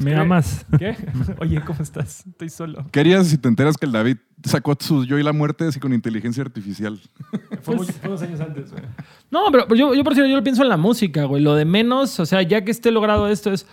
[0.00, 0.66] ¿Me Escribe- amas?
[0.76, 0.96] ¿Qué?
[1.38, 2.26] Oye, ¿cómo estás?
[2.26, 2.84] Estoy solo.
[2.90, 5.78] ¿Qué harías si te enteras que el David sacó su yo y la muerte así
[5.78, 6.98] con inteligencia artificial?
[7.62, 8.82] Fue, unos años antes, güey.
[9.30, 11.40] No, pero yo, yo por cierto, yo lo pienso en la música, güey.
[11.40, 13.64] Lo de menos, o sea, ya que esté logrado esto es...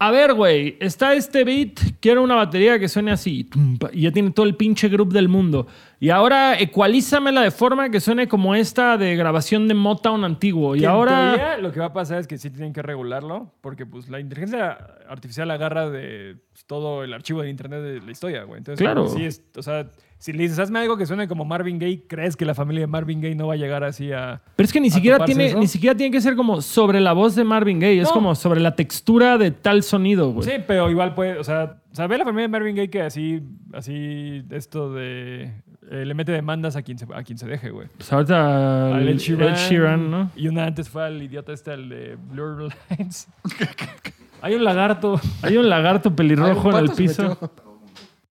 [0.00, 3.50] A ver, güey, está este beat, quiero una batería que suene así.
[3.92, 5.66] Y ya tiene todo el pinche group del mundo.
[5.98, 10.76] Y ahora ecualízamela de forma que suene como esta de grabación de Motown antiguo.
[10.76, 11.34] Y en ahora...
[11.34, 14.20] teoría, lo que va a pasar es que sí tienen que regularlo, porque pues la
[14.20, 14.78] inteligencia
[15.08, 18.58] artificial agarra de pues, todo el archivo de internet de la historia, güey.
[18.58, 19.08] Entonces, Claro.
[19.08, 19.88] sí es, o sea,
[20.18, 22.86] si le dices, hazme algo que suene como Marvin Gaye, ¿crees que la familia de
[22.88, 24.42] Marvin Gaye no va a llegar así a...
[24.56, 25.58] Pero es que ni siquiera, tiene, eso?
[25.60, 28.00] ni siquiera tiene que ser como sobre la voz de Marvin Gaye.
[28.00, 30.48] Es como sobre la textura de tal sonido, güey.
[30.48, 33.42] Sí, pero igual puede, o sea, ve la familia de Marvin Gaye que así,
[33.72, 35.52] así, esto de...
[35.90, 37.86] eh, le mete demandas a quien se, a quien se deje, güey.
[37.96, 40.30] Pues ahorita Al Ed Sheeran, Ed Sheeran, ¿no?
[40.34, 43.28] Y una antes fue al idiota este, el de Blur Lines.
[44.42, 45.20] Hay un lagarto.
[45.42, 47.38] Hay un lagarto Ay, pelirrojo un en el piso.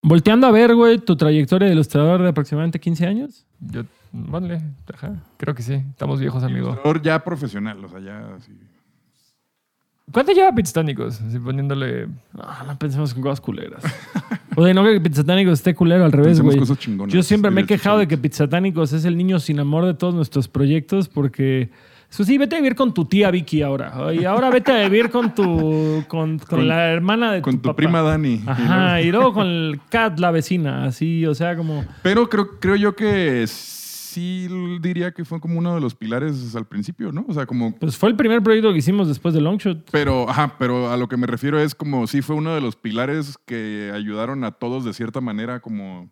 [0.08, 3.46] Volteando a ver, güey, tu trayectoria de ilustrador de aproximadamente 15 años.
[3.60, 3.84] Yo,
[4.32, 4.62] ponle,
[4.94, 5.74] ajá, creo que sí.
[5.74, 6.70] Estamos viejos, amigo.
[6.70, 8.54] Ilustrador ya profesional, o sea, ya así.
[10.10, 11.20] ¿Cuánto lleva Pitstánicos?
[11.20, 12.08] Así poniéndole...
[12.32, 13.84] No, no pensemos en cosas culeras.
[14.56, 16.58] o sea, no que Pizzatánicos esté culero al revés, güey.
[17.10, 20.16] Yo siempre me he quejado de que Pizzatánicos es el niño sin amor de todos
[20.16, 21.70] nuestros proyectos porque...
[22.10, 24.14] Eso sí, vete a vivir con tu tía Vicky ahora.
[24.14, 26.04] Y ahora vete a vivir con tu...
[26.08, 27.76] Con, con Con- la hermana de Con tu papá.
[27.76, 28.42] prima Dani.
[28.46, 30.86] Ajá, y luego con el Cat, la vecina.
[30.86, 31.86] Así, o sea, como...
[32.04, 34.48] Pero creo, creo yo que sí
[34.82, 37.26] diría que fue como uno de los pilares al principio, ¿no?
[37.28, 39.90] O sea, como Pues fue el primer proyecto que hicimos después de Longshot.
[39.92, 42.76] Pero, ajá, pero a lo que me refiero es como sí fue uno de los
[42.78, 46.10] pilares que ayudaron a todos de cierta manera, como.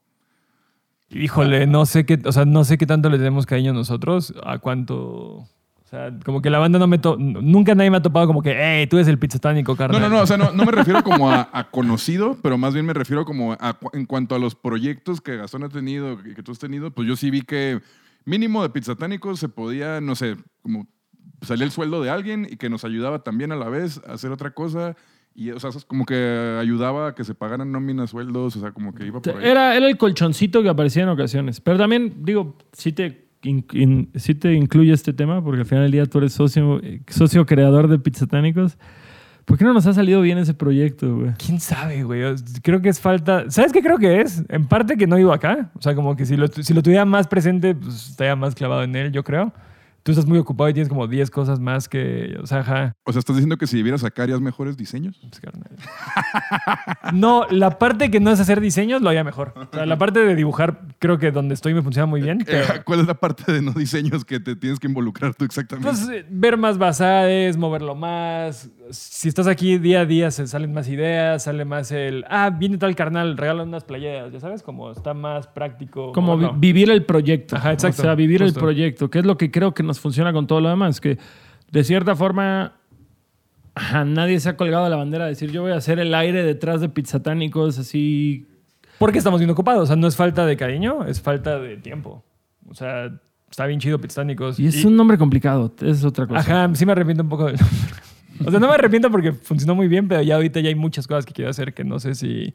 [1.09, 4.57] Híjole, no sé qué, o sea, no sé qué tanto le tenemos cariño nosotros, a
[4.59, 5.47] cuánto...
[5.95, 6.97] Sea, como que la banda no me...
[6.97, 10.01] to- nunca nadie me ha topado como que, hey, tú eres el pizzatánico, No, carnal.
[10.01, 12.85] no, no, o sea, no, no me refiero como a, a conocido, pero más bien
[12.85, 16.43] me refiero como a, en cuanto a los proyectos que Gastón ha tenido y que
[16.43, 17.79] tú has tenido, pues yo sí vi que
[18.25, 20.87] mínimo de pizzatánicos se podía, no sé, como
[21.41, 24.31] salía el sueldo de alguien y que nos ayudaba también a la vez a hacer
[24.31, 24.95] otra cosa.
[25.37, 28.71] Y, o sea, es como que ayudaba a que se pagaran nóminas, sueldos, o sea,
[28.71, 29.45] como que iba por ahí.
[29.45, 31.59] Era, era el colchoncito que aparecía en ocasiones.
[31.59, 35.83] Pero también, digo, sí te, in- in- sí te incluye este tema, porque al final
[35.83, 38.77] del día tú eres socio, eh, socio creador de Pizzatánicos.
[39.45, 41.31] ¿Por qué no nos ha salido bien ese proyecto, güey?
[41.37, 42.23] ¿Quién sabe, güey?
[42.63, 43.45] Creo que es falta.
[43.51, 44.43] ¿Sabes qué creo que es?
[44.49, 45.69] En parte que no vivo acá.
[45.75, 48.81] O sea, como que si lo, si lo tuviera más presente, pues estaría más clavado
[48.83, 49.53] en él, yo creo.
[50.05, 52.37] Tú estás muy ocupado y tienes como 10 cosas más que.
[52.39, 52.95] O sea, ajá.
[53.05, 55.19] O sea, ¿estás diciendo que si vivieras acá harías mejores diseños?
[55.19, 55.71] pues, carnal.
[57.11, 59.55] No, la parte que no es hacer diseños lo haría mejor.
[59.55, 62.43] O sea, la parte de dibujar, creo que donde estoy me funciona muy bien.
[62.45, 65.43] Pero, Eh, ¿Cuál es la parte de no diseños que te tienes que involucrar tú
[65.43, 65.89] exactamente?
[65.89, 68.69] pues, ver más basadas, moverlo más.
[68.91, 72.23] Si estás aquí día a día, se salen más ideas, sale más el.
[72.29, 76.11] Ah, viene tal carnal, regalan unas playeras, ya sabes, como está más práctico.
[76.11, 77.55] Como vi- vivir el proyecto.
[77.55, 78.59] Ajá, exacto, O sea, vivir justo.
[78.59, 81.01] el proyecto, que es lo que creo que nos funciona con todo lo demás.
[81.01, 81.17] Que
[81.71, 82.73] de cierta forma,
[83.73, 86.43] ajá, nadie se ha colgado la bandera de decir yo voy a hacer el aire
[86.43, 88.47] detrás de Pizzatánicos así.
[88.99, 89.83] Porque estamos bien ocupados.
[89.83, 92.23] O sea, no es falta de cariño, es falta de tiempo.
[92.69, 93.09] O sea,
[93.49, 94.59] está bien chido Pizzánicos.
[94.59, 96.39] Y es un nombre complicado, es otra cosa.
[96.39, 97.79] Ajá, sí me arrepiento un poco del nombre.
[98.43, 101.07] O sea, no me arrepiento porque funcionó muy bien, pero ya ahorita ya hay muchas
[101.07, 102.53] cosas que quiero hacer que no sé si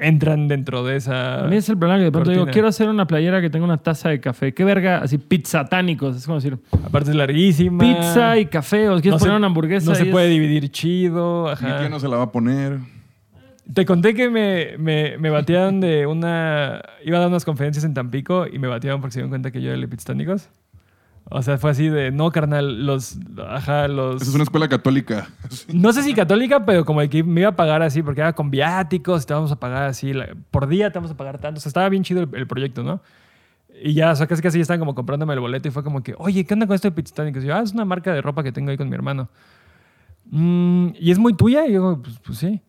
[0.00, 1.44] entran dentro de esa...
[1.44, 2.52] A mí es el problema que de pronto digo, cortina.
[2.54, 4.54] quiero hacer una playera que tenga una taza de café.
[4.54, 4.98] ¿Qué verga?
[4.98, 6.16] Así, pizzatánicos.
[6.16, 7.78] Es como decir, Aparte es larguísima.
[7.84, 8.88] pizza y café.
[8.88, 9.90] O quieres No se- poner una hamburguesa.
[9.90, 11.48] No se y puede es- dividir chido.
[11.50, 11.78] Ajá.
[11.80, 12.78] tía no se la va a poner.
[13.74, 16.80] Te conté que me, me, me batearon de una...
[17.04, 19.60] Iba a dar unas conferencias en Tampico y me batearon porque se dieron cuenta que
[19.60, 20.48] yo era el Pizzánicos.
[21.28, 23.18] O sea, fue así de, no, carnal, los...
[23.48, 24.22] Ajá, los...
[24.22, 25.28] Es una escuela católica.
[25.72, 28.32] No sé si católica, pero como el que me iba a pagar así, porque era
[28.32, 31.58] con viáticos, te vamos a pagar así, la- por día te vamos a pagar tanto.
[31.58, 33.00] O sea, estaba bien chido el, el proyecto, ¿no?
[33.82, 36.00] Y ya, o sea, casi casi ya estaban como comprándome el boleto y fue como
[36.02, 37.42] que, oye, ¿qué onda con esto de Pizzatánicos?
[37.42, 39.28] Y yo, ah, es una marca de ropa que tengo ahí con mi hermano.
[40.30, 41.66] "Mm, ¿Y es muy tuya?
[41.66, 42.60] Y yo, pues, pues sí.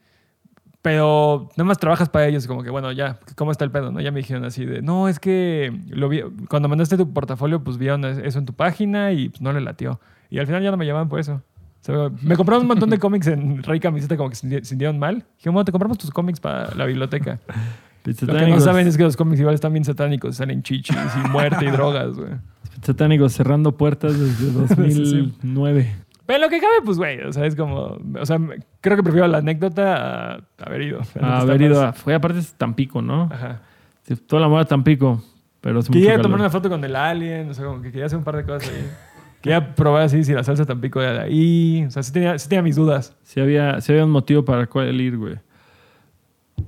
[0.88, 3.91] Pero nada más trabajas para ellos, como que, bueno, ya, ¿cómo está el pedo?
[3.91, 3.99] ¿no?
[3.99, 7.77] Ya me dijeron así de, no, es que lo vi, cuando mandaste tu portafolio, pues
[7.77, 9.99] vieron eso en tu página y pues, no le latió.
[10.29, 11.41] Y al final ya no me llamaban por eso.
[11.81, 14.97] O sea, me compraron un montón de cómics en Rey Camiseta como que se sintieron-
[14.97, 15.25] mal.
[15.38, 17.39] Dije, bueno, te compramos tus cómics para la biblioteca.
[18.05, 21.29] Lo que no saben es que los cómics igual están bien satánicos, salen chichis y
[21.29, 22.29] muerte y drogas, güey.
[22.75, 25.95] Pizzatánicos cerrando puertas desde 2009.
[26.28, 28.38] Pero lo que cabe, pues, güey, o sea, es como, o sea,
[28.82, 30.99] creo que prefiero la anécdota a haber ido.
[30.99, 31.93] A está haber ido a...
[31.93, 33.30] Fue aparte es Tampico, ¿no?
[33.32, 33.61] Ajá.
[34.03, 35.23] Sí, Toda la moda Tampico,
[35.61, 38.17] pero mucho Quería tomar una foto con el alien, o sea, como que quería hacer
[38.19, 38.88] un par de cosas ahí.
[39.41, 41.86] Quería probar así si la salsa Tampico era de ahí.
[41.88, 43.15] O sea, sí tenía, sí tenía mis dudas.
[43.23, 45.36] Sí había, sí había un motivo para el cual ir, güey.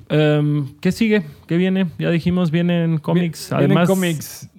[0.08, 1.24] Em, ¿Qué sigue?
[1.48, 1.88] ¿Qué viene?
[1.98, 3.50] Ya dijimos, vienen cómics.
[3.50, 4.50] Vi- Vienen Además, cómics.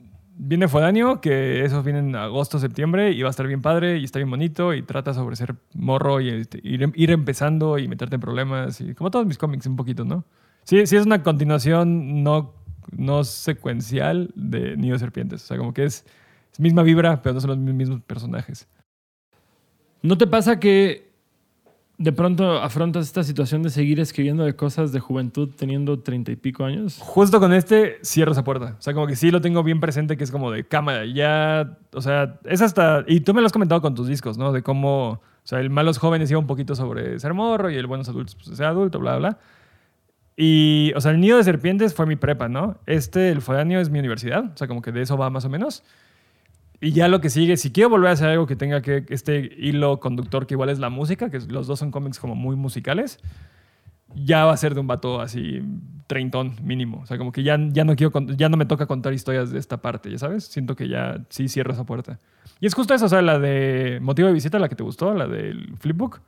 [0.43, 4.05] Viene Foráneo, que esos vienen en agosto, septiembre, y va a estar bien padre y
[4.05, 8.15] está bien bonito y trata sobre ser morro y este, ir, ir empezando y meterte
[8.15, 8.81] en problemas.
[8.81, 10.25] Y como todos mis cómics, un poquito, ¿no?
[10.65, 12.55] Sí, sí es una continuación no,
[12.91, 15.45] no secuencial de Nido de Serpientes.
[15.45, 16.07] O sea, como que es,
[16.51, 18.67] es misma vibra, pero no son los mismos personajes.
[20.03, 21.10] ¿no te pasa que
[22.01, 26.37] de pronto afrontas esta situación de seguir escribiendo de cosas de juventud teniendo treinta y
[26.37, 26.97] pico años?
[26.99, 28.77] Justo con este cierro esa puerta.
[28.79, 31.05] O sea, como que sí lo tengo bien presente, que es como de cámara.
[31.05, 33.05] Ya, o sea, es hasta.
[33.07, 34.51] Y tú me lo has comentado con tus discos, ¿no?
[34.51, 35.11] De cómo.
[35.11, 38.35] O sea, el Malos Jóvenes iba un poquito sobre ser morro y el Buenos Adultos,
[38.35, 39.39] pues ser adulto, bla, bla.
[40.39, 42.79] Y, o sea, el Nido de Serpientes fue mi prepa, ¿no?
[42.87, 44.53] Este, el Foráneo, es mi universidad.
[44.55, 45.85] O sea, como que de eso va más o menos.
[46.81, 49.51] Y ya lo que sigue, si quiero volver a hacer algo que tenga que este
[49.59, 53.19] hilo conductor que igual es la música, que los dos son cómics como muy musicales,
[54.15, 55.63] ya va a ser de un vato así
[56.07, 57.01] treintón mínimo.
[57.03, 59.59] O sea, como que ya, ya, no quiero, ya no me toca contar historias de
[59.59, 60.45] esta parte, ¿ya sabes?
[60.45, 62.19] Siento que ya sí cierro esa puerta.
[62.61, 65.15] Y es justo eso, o sea, la de motivo de visita, la que te gustó,
[65.15, 66.21] la del flipbook.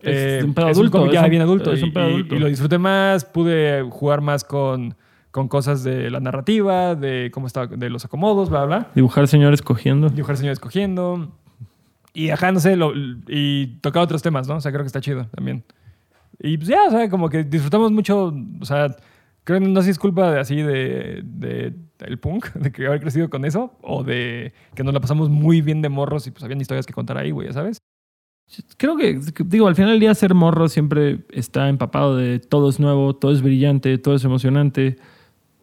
[0.00, 1.72] Es Eh, un pedo es adulto, es ya un- bien adulto.
[1.72, 2.34] es y, un pedo y- adulto.
[2.36, 4.94] y lo disfruté más, pude jugar más con,
[5.34, 8.90] con cosas de la narrativa, de cómo estaba, de los acomodos, bla, bla.
[8.94, 10.08] Dibujar señores cogiendo.
[10.08, 11.32] Dibujar señores cogiendo.
[12.12, 12.92] Y ajá, no sé, lo-
[13.26, 14.54] y tocar otros temas, ¿no?
[14.54, 15.64] O sea, creo que está chido también.
[16.38, 18.94] Y pues ya, o sea, como que disfrutamos mucho, o sea,
[19.42, 21.74] creo que no sé si es culpa de así de, de
[22.06, 25.62] el punk, de que haber crecido con eso, o de que nos la pasamos muy
[25.62, 27.78] bien de morros y pues habían historias que contar ahí, güey, ya sabes.
[28.76, 32.78] Creo que, digo, al final del día ser morro siempre está empapado de todo es
[32.78, 34.94] nuevo, todo es brillante, todo es emocionante.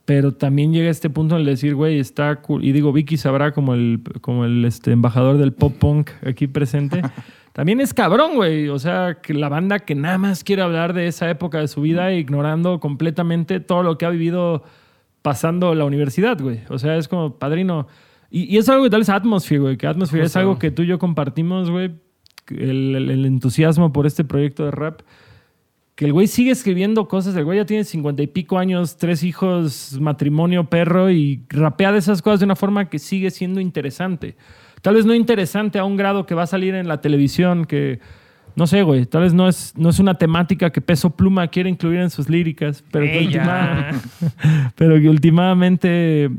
[0.06, 2.66] Pero también llega este punto en el decir, güey, está cool.
[2.66, 7.02] Y digo, Vicky sabrá como el, como el este, embajador del pop punk aquí presente.
[7.54, 8.68] también es cabrón, güey.
[8.70, 11.82] O sea, que la banda que nada más quiere hablar de esa época de su
[11.82, 14.64] vida, ignorando completamente todo lo que ha vivido
[15.22, 16.62] pasando la universidad, güey.
[16.70, 17.88] O sea, es como, padrino,
[18.32, 19.78] Y, y es algo que tal es Atmosphere, güey.
[19.78, 21.92] Que Atmosphere es algo que tú y yo compartimos, güey.
[22.50, 25.02] El, el- el entusiasmo por este proyecto de rap.
[26.02, 27.36] Que el güey sigue escribiendo cosas.
[27.36, 31.12] El güey ya tiene cincuenta y pico años, tres hijos, matrimonio, perro.
[31.12, 34.36] Y rapea de esas cosas de una forma que sigue siendo interesante.
[34.82, 38.00] Tal vez no interesante a un grado que va a salir en la televisión, que...
[38.56, 39.06] No sé, güey.
[39.06, 42.28] Tal vez no es, no es una temática que Peso Pluma quiere incluir en sus
[42.30, 42.84] líricas.
[42.92, 43.92] Pero que, Ella.
[43.92, 46.32] última- pero que últimamente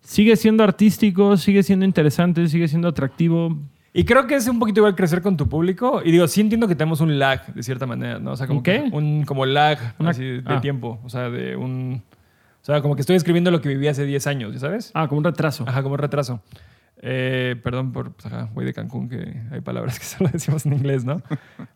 [0.00, 3.56] sigue siendo artístico, sigue siendo interesante, sigue siendo atractivo.
[3.94, 6.00] Y creo que es un poquito igual crecer con tu público.
[6.02, 8.32] Y digo, sí entiendo que tenemos un lag, de cierta manera, ¿no?
[8.32, 8.88] O sea, como ¿Un qué?
[8.90, 10.60] un como lag Una- así de ah.
[10.60, 10.98] tiempo.
[11.04, 12.02] O sea, de un...
[12.62, 14.92] O sea, como que estoy escribiendo lo que viví hace 10 años, ¿ya sabes?
[14.94, 15.64] Ah, como un retraso.
[15.66, 16.40] Ajá, como un retraso.
[17.04, 20.74] Eh, perdón por, pues, ajá, güey de Cancún, que hay palabras que solo decimos en
[20.74, 21.20] inglés, ¿no?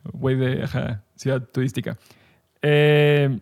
[0.04, 1.98] Güey de, ajá, ciudad turística.
[2.62, 3.38] Eh,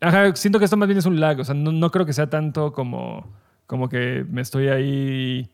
[0.00, 2.12] ajá, siento que esto más bien es un lag, o sea, no, no creo que
[2.12, 3.26] sea tanto como,
[3.66, 5.50] como que me estoy ahí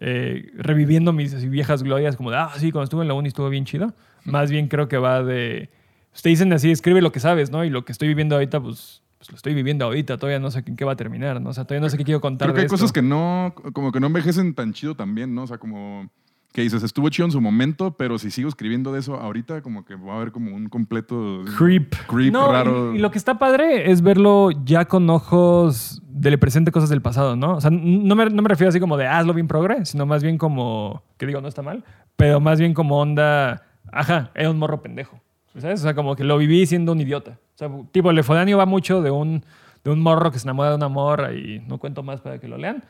[0.00, 3.28] eh, reviviendo mis así, viejas glorias, como de, ah, sí, cuando estuve en la uni
[3.28, 3.94] estuvo bien chido.
[4.24, 5.70] Más bien creo que va de,
[6.10, 7.64] pues, te dicen así, escribe lo que sabes, ¿no?
[7.64, 10.64] Y lo que estoy viviendo ahorita, pues, pues lo estoy viviendo ahorita, todavía no sé
[10.66, 11.50] en qué va a terminar, ¿no?
[11.50, 12.46] O sea, todavía no sé qué quiero contar.
[12.46, 15.42] Creo que de hay cosas que no, como que no envejecen tan chido también, ¿no?
[15.42, 16.10] O sea, como
[16.52, 19.84] que dices, estuvo chido en su momento, pero si sigo escribiendo de eso ahorita, como
[19.84, 21.94] que va a haber como un completo Creep.
[22.08, 22.92] creep No, raro.
[22.92, 27.02] y, y lo que está padre es verlo ya con ojos del presente, cosas del
[27.02, 27.54] pasado, ¿no?
[27.56, 30.06] O sea, no me, no me refiero así como de "Ah, hazlo bien progre, sino
[30.06, 31.84] más bien como, que digo, no está mal,
[32.16, 35.20] pero más bien como onda, ajá, era un morro pendejo.
[35.56, 35.80] ¿Sabes?
[35.80, 37.32] O sea, como que lo viví siendo un idiota.
[37.54, 39.44] O sea, tipo, el Lefodáneo va mucho de un,
[39.84, 42.46] de un morro que se enamora de una morra y no cuento más para que
[42.48, 42.84] lo lean.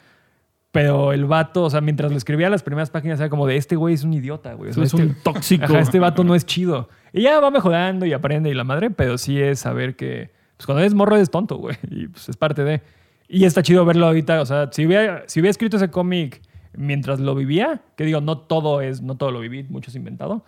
[0.73, 3.75] Pero el vato, o sea, mientras lo escribía las primeras páginas, era como de este
[3.75, 4.71] güey es un idiota, güey.
[4.71, 5.65] O sea, es este- un tóxico.
[5.65, 6.89] Ajá, este vato no es chido.
[7.13, 10.67] Y ya va mejorando y aprende y la madre, pero sí es saber que pues
[10.67, 11.77] cuando eres morro eres tonto, güey.
[11.91, 12.83] Y pues es parte de...
[13.29, 14.41] Y está chido verlo ahorita.
[14.43, 16.41] O sea, si hubiera, si hubiera escrito ese cómic
[16.77, 20.45] mientras lo vivía, que digo, no todo es, no todo lo viví, mucho es inventado.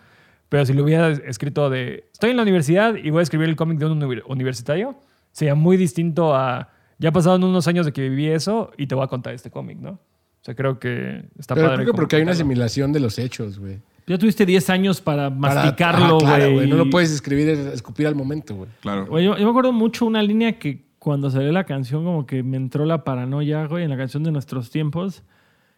[0.49, 3.57] Pero si lo hubiera escrito de, estoy en la universidad y voy a escribir el
[3.57, 4.97] cómic de un uni- universitario,
[5.33, 6.69] sería muy distinto a,
[6.99, 9.79] ya pasaron unos años de que viví eso y te voy a contar este cómic,
[9.79, 9.99] ¿no?
[10.43, 11.85] O sea, creo que está Pero padre.
[11.85, 13.79] creo que porque hay una asimilación de los hechos, güey.
[14.09, 16.69] Ya tuviste 10 años para masticarlo, claro, güey.
[16.69, 18.69] No lo puedes escribir, escupir al momento, güey.
[18.81, 19.07] Claro.
[19.21, 22.57] Yo, yo me acuerdo mucho una línea que cuando salió la canción como que me
[22.57, 25.23] entró la paranoia, güey, en la canción de nuestros tiempos,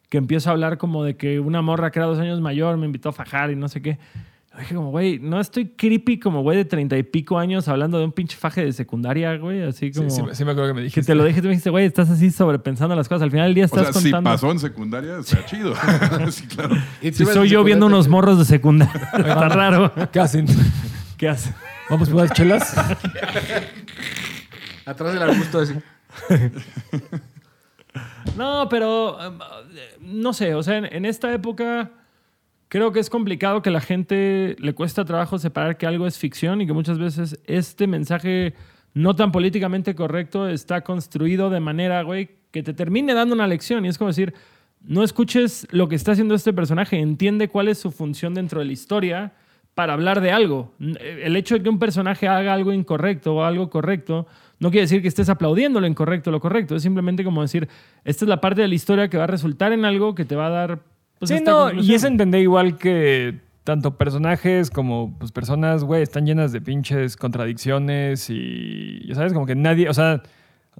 [0.08, 2.86] que empiezo a hablar como de que una morra que era dos años mayor me
[2.86, 3.98] invitó a fajar y no sé qué.
[4.58, 8.04] Dije como, güey, no estoy creepy como güey de treinta y pico años hablando de
[8.04, 10.10] un pinche faje de secundaria, güey, así Sí, como...
[10.10, 11.10] sí, sí me acuerdo que me que dijiste.
[11.12, 13.22] te lo dije, tú me dijiste, güey, estás así sobrepensando las cosas.
[13.22, 14.30] Al final del día O estás sea, si contando...
[14.30, 15.74] pasó en secundaria, está chido.
[16.30, 16.76] sí, claro.
[17.02, 18.94] Y Si ibas soy yo viendo unos morros de secundaria.
[19.16, 19.92] Está raro.
[20.12, 20.46] ¿Qué hacen?
[21.16, 21.52] ¿Qué haces?
[21.90, 22.76] Vamos por unas chelas.
[24.86, 25.74] Atrás del arbusto así.
[28.36, 29.38] No, pero eh,
[30.00, 31.90] no sé, o sea, en, en esta época
[32.68, 36.60] creo que es complicado que la gente le cuesta trabajo separar que algo es ficción
[36.60, 38.54] y que muchas veces este mensaje
[38.94, 43.84] no tan políticamente correcto está construido de manera, güey, que te termine dando una lección.
[43.84, 44.34] Y es como decir,
[44.80, 48.66] no escuches lo que está haciendo este personaje, entiende cuál es su función dentro de
[48.66, 49.32] la historia
[49.74, 50.72] para hablar de algo.
[50.78, 54.26] El hecho de que un personaje haga algo incorrecto o algo correcto
[54.60, 56.76] no quiere decir que estés aplaudiendo lo incorrecto o lo correcto.
[56.76, 57.68] Es simplemente como decir,
[58.04, 60.36] esta es la parte de la historia que va a resultar en algo que te
[60.36, 60.93] va a dar...
[61.26, 61.92] sí, no, conclusión.
[61.92, 67.16] y es entender igual que tanto personajes como pues, personas, güey, están llenas de pinches
[67.16, 70.22] contradicciones y, ya sabes, como que nadie, o sea,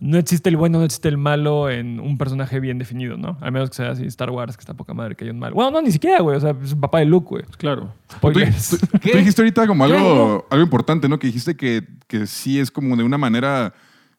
[0.00, 3.38] no existe el bueno, no existe el malo en un personaje bien definido, ¿no?
[3.40, 5.54] Al menos que sea así Star Wars, que está poca madre, que hay un malo.
[5.54, 7.44] Bueno, no, ni siquiera, güey, o sea, es un papá de Luke, güey.
[7.56, 7.94] Claro.
[8.20, 8.40] Tú, tú-
[9.02, 11.18] tú dijiste ahorita como algo, algo importante, ¿no?
[11.18, 13.72] Que dijiste que, que sí es como de una manera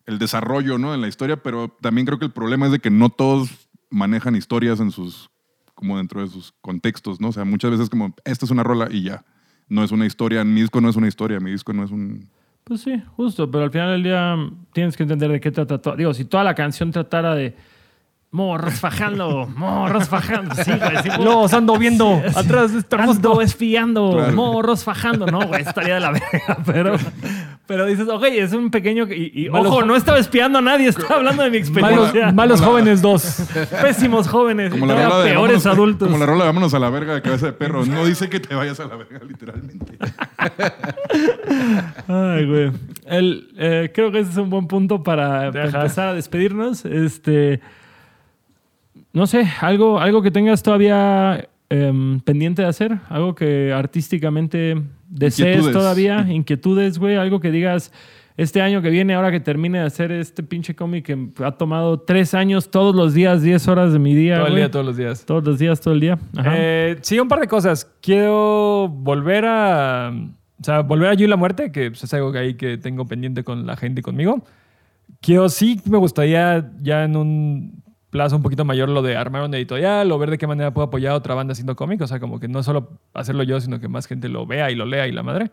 [0.06, 0.94] el desarrollo, ¿no?
[0.94, 3.50] En la historia, pero también creo que el problema es de que no todos
[3.90, 5.30] manejan historias en sus,
[5.76, 7.30] como dentro de sus contextos, ¿no?
[7.30, 9.24] O sea, muchas veces como, esta es una rola y ya.
[9.68, 12.30] No es una historia, mi disco no es una historia, mi disco no es un...
[12.64, 15.80] Pues sí, justo, pero al final del día mm, tienes que entender de qué trata
[15.80, 15.96] todo.
[15.96, 17.56] Digo, si toda la canción tratara de
[18.36, 24.12] morros fajando, morros fajando, sí, güey, sí, Los ando viendo atrás de este Ando espiando,
[24.12, 24.34] Claro.
[24.34, 25.26] morros fajando.
[25.28, 26.96] No, güey, estaría de la verga, pero,
[27.66, 29.06] pero dices, ok, es un pequeño...
[29.10, 31.70] Y, y, Malos ojo, jo- no estaba espiando a nadie, estaba hablando de mi Malos,
[31.70, 32.32] experiencia.
[32.34, 33.44] malos jóvenes dos.
[33.82, 36.08] Pésimos jóvenes, Como la, rola de, peores vámonos- adultos.
[36.10, 37.86] como la rola de vámonos a la verga de cabeza de perro.
[37.86, 39.98] No dice que te vayas a la verga, literalmente.
[42.08, 42.72] Ay, güey.
[43.06, 46.86] El, eh, creo que ese es un buen punto para, empezar a despedirnos.
[46.86, 47.62] Este,
[49.16, 54.76] no sé, algo, algo que tengas todavía em, pendiente de hacer, algo que artísticamente
[55.08, 55.74] desees Inquietudes.
[55.74, 57.94] todavía, inquietudes, güey, algo que digas,
[58.36, 62.02] este año que viene, ahora que termine de hacer este pinche cómic que ha tomado
[62.02, 64.36] tres años, todos los días, 10 horas de mi día.
[64.36, 64.64] Todo el güey.
[64.64, 65.26] día, todos los días.
[65.26, 66.20] Todos los días, todo el día.
[66.36, 66.54] Ajá.
[66.58, 67.90] Eh, sí, un par de cosas.
[68.02, 70.12] Quiero volver a.
[70.60, 72.78] O sea, volver a Yo y la Muerte, que pues, es algo que ahí que
[72.78, 74.44] tengo pendiente con la gente y conmigo.
[75.22, 77.85] Quiero, sí, me gustaría ya en un
[78.16, 80.88] plazo un poquito mayor lo de armar una editorial o ver de qué manera puedo
[80.88, 82.00] apoyar a otra banda haciendo cómic.
[82.02, 84.76] O sea, como que no solo hacerlo yo, sino que más gente lo vea y
[84.76, 85.52] lo lea y la madre.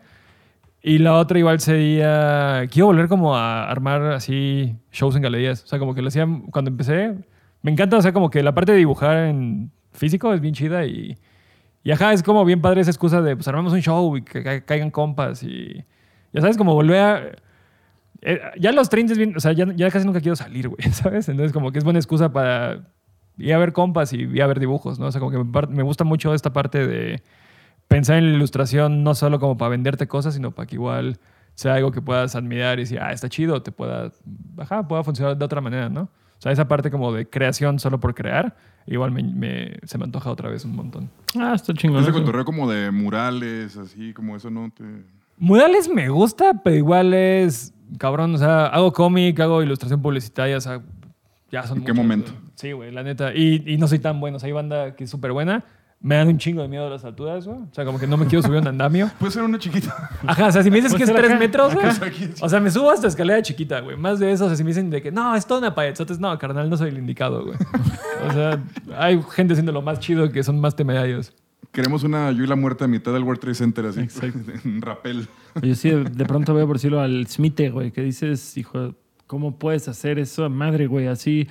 [0.81, 5.63] Y la otra igual sería, quiero volver como a armar así shows en galerías.
[5.63, 7.15] O sea, como que lo hacía cuando empecé.
[7.61, 10.85] Me encanta, o sea, como que la parte de dibujar en físico es bien chida
[10.85, 11.17] y,
[11.83, 14.41] y ajá, es como bien padre esa excusa de, pues armamos un show y que
[14.43, 15.83] ca- caigan compas y
[16.33, 17.21] ya sabes, como volver a...
[18.25, 20.81] eh, ya los 30 es bien, o sea, ya, ya casi nunca quiero salir, güey,
[20.91, 21.27] ¿sabes?
[21.29, 22.87] Entonces como que es buena excusa para
[23.37, 25.07] ir a ver compas y ir a ver dibujos, ¿no?
[25.07, 27.21] O sea, como que me, gusta mucho esta parte de
[27.87, 31.17] pensar en la ilustración no solo como para venderte cosas, sino para que igual
[31.55, 34.11] sea algo que puedas admirar y decir, ah, está chido, te pueda,
[34.57, 36.03] ajá, pueda funcionar de otra manera, ¿no?
[36.03, 38.55] O sea, esa parte como de creación solo por crear,
[38.85, 41.09] igual me, me- se me antoja otra vez un montón.
[41.39, 42.03] ah, está chingón.
[42.03, 44.83] Ese cotorreo como de murales, así, como eso no te...
[45.37, 48.35] Murales me gusta, pero igual es cabrón.
[48.35, 50.81] O sea, hago cómic, hago ilustración publicitaria, o sea,
[51.51, 51.79] ya son.
[51.79, 52.31] ¿En qué momento?
[52.31, 52.43] güey.
[52.55, 53.33] Sí, güey, la neta.
[53.33, 54.37] Y, y no soy tan bueno.
[54.37, 55.63] O sea, hay banda que es súper buena.
[56.03, 57.59] Me dan un chingo de miedo a las alturas, güey.
[57.59, 59.09] O sea, como que no me quiero subir a un andamio.
[59.19, 60.09] Puede ser una chiquita.
[60.27, 61.85] Ajá, o sea, si me dices que es ser tres acá, metros, güey.
[62.41, 63.95] O sea, me subo hasta escalera chiquita, güey.
[63.95, 65.91] Más de eso, o sea, si me dicen de que no, es toda una pared.
[65.91, 67.57] Entonces, no, carnal, no soy el indicado, güey.
[68.27, 68.61] O sea,
[68.97, 71.31] hay gente haciendo lo más chido que son más temerarios.
[71.71, 73.99] Queremos una Yo y la muerte a mitad del World Trade Center, así.
[74.01, 74.39] Exacto.
[74.65, 75.27] En rapel.
[75.61, 78.95] Yo sí, de, pronto veo por decirlo al Smite, güey, que dices, hijo,
[79.27, 80.49] ¿cómo puedes hacer eso?
[80.49, 81.47] Madre, güey, así,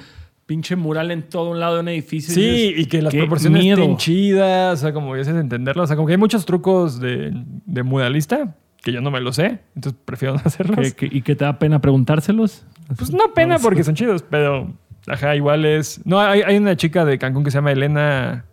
[0.47, 2.33] pinche mural en todo un lado de un edificio.
[2.35, 3.81] Sí, dices, y que las qué proporciones miedo.
[3.81, 5.83] estén chidas, o sea, como sé entenderlo.
[5.83, 7.33] O sea, como que hay muchos trucos de,
[7.67, 10.95] de muralista que yo no me lo sé, entonces prefiero no hacerlos.
[10.95, 12.65] Que- que- ¿Y que te da pena preguntárselos?
[12.97, 14.73] Pues no pena porque son chidos, pero
[15.07, 16.01] ajá, igual es.
[16.05, 18.45] No, hay, hay una chica de Cancún que se llama Elena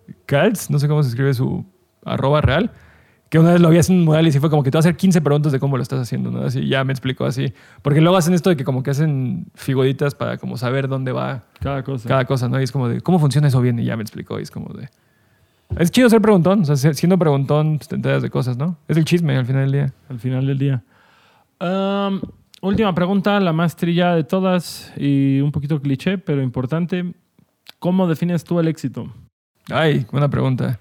[0.69, 1.65] No sé cómo se escribe su
[2.05, 2.71] arroba real,
[3.29, 4.79] que una vez lo vi haciendo un mural y sí fue como que te va
[4.79, 6.41] a hacer 15 preguntas de cómo lo estás haciendo, ¿no?
[6.43, 7.53] Así ya me explicó así.
[7.81, 11.43] Porque luego hacen esto de que como que hacen figuritas para como saber dónde va
[11.59, 12.07] Cada cosa.
[12.09, 12.59] cada cosa, ¿no?
[12.59, 13.77] Y es como de, ¿cómo funciona eso bien?
[13.79, 14.39] Y ya me explicó.
[14.39, 14.89] Y es como de.
[15.77, 16.61] Es chido ser preguntón.
[16.61, 18.77] O sea, si- siendo preguntón, pues, te enteras de cosas, ¿no?
[18.87, 19.93] Es el chisme al final del día.
[20.09, 20.83] al final del día.
[21.61, 22.21] Um,
[22.61, 27.13] última pregunta, la más trillada de todas y un poquito cliché, pero importante.
[27.77, 29.13] ¿Cómo defines tú el éxito?
[29.71, 30.79] Ay, buena pregunta.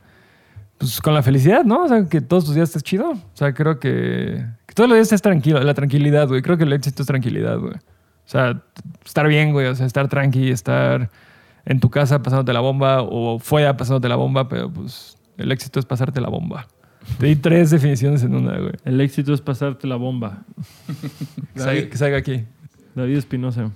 [0.78, 1.84] Pues con la felicidad, ¿no?
[1.84, 3.10] O sea, que todos tus días estés chido.
[3.10, 5.60] O sea, creo que, que todos los días estés tranquilo.
[5.60, 6.42] La tranquilidad, güey.
[6.42, 7.74] Creo que el éxito es tranquilidad, güey.
[7.74, 8.62] O sea,
[9.04, 9.66] estar bien, güey.
[9.66, 11.10] O sea, estar tranqui, estar
[11.64, 15.80] en tu casa pasándote la bomba o fuera pasándote la bomba, pero pues el éxito
[15.80, 16.66] es pasarte la bomba.
[17.18, 18.72] Te di tres definiciones en una, güey.
[18.84, 20.44] El éxito es pasarte la bomba.
[21.54, 22.44] Que salga, que salga aquí.
[22.94, 23.70] David Espinosa.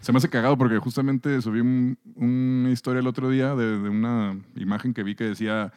[0.00, 3.88] Se me hace cagado porque justamente subí un- una historia el otro día de, de
[3.88, 5.72] una imagen que vi que decía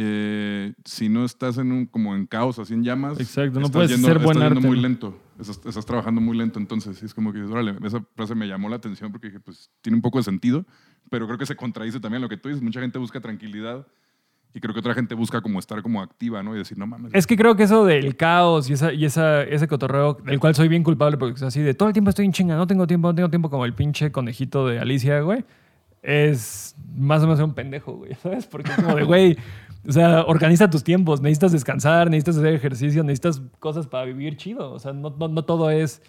[0.00, 3.18] eh, si no estás en un como en caos, así en llamas.
[3.18, 5.20] Exacto, no estás puedes yendo- ser buen estás arte, muy lento.
[5.40, 6.58] Estás, estás trabajando muy lento.
[6.60, 9.96] Entonces, es como que, órale, esa frase me llamó la atención porque dije, pues tiene
[9.96, 10.64] un poco de sentido,
[11.10, 12.62] pero creo que se contradice también lo que tú dices.
[12.62, 13.86] Mucha gente busca tranquilidad
[14.54, 16.54] y creo que otra gente busca como estar como activa, ¿no?
[16.54, 17.12] Y decir, no mames.
[17.14, 20.54] Es que creo que eso del caos y, esa, y esa, ese cotorreo, del cual
[20.54, 22.86] soy bien culpable porque es así de todo el tiempo estoy en chinga, no tengo
[22.86, 25.44] tiempo, no tengo tiempo, como el pinche conejito de Alicia, güey,
[26.02, 28.46] es más o menos un pendejo, güey, ¿sabes?
[28.46, 29.36] Porque es como de, güey,
[29.86, 34.72] o sea, organiza tus tiempos, necesitas descansar, necesitas hacer ejercicio, necesitas cosas para vivir chido,
[34.72, 36.02] o sea, no, no, no todo es...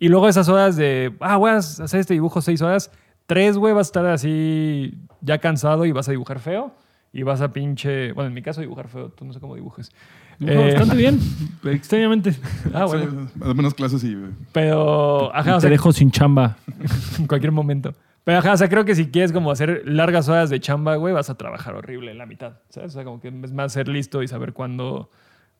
[0.00, 2.90] Y luego esas horas de, ah, voy a hacer este dibujo seis horas,
[3.26, 6.74] tres, güey, vas a estar así ya cansado y vas a dibujar feo.
[7.16, 8.10] Y vas a pinche.
[8.12, 9.08] Bueno, en mi caso, dibujar feo.
[9.08, 9.92] Tú no sé cómo dibujes.
[10.40, 11.20] Dibuja Eh, bastante bien,
[11.64, 12.34] extrañamente.
[12.74, 13.72] Ah, bueno.
[13.76, 14.16] clases y...
[14.50, 16.56] Pero, ajá, o te sea, dejo sin chamba.
[17.18, 17.94] en cualquier momento.
[18.24, 21.14] Pero, ajá, o sea, creo que si quieres como hacer largas horas de chamba, güey,
[21.14, 22.90] vas a trabajar horrible en la mitad, ¿sabes?
[22.90, 25.08] O sea, como que es más ser listo y saber cuándo,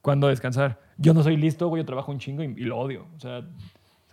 [0.02, 0.80] cuándo descansar.
[0.98, 3.06] Yo no soy listo, güey, yo trabajo un chingo y, y lo odio.
[3.16, 3.42] O sea,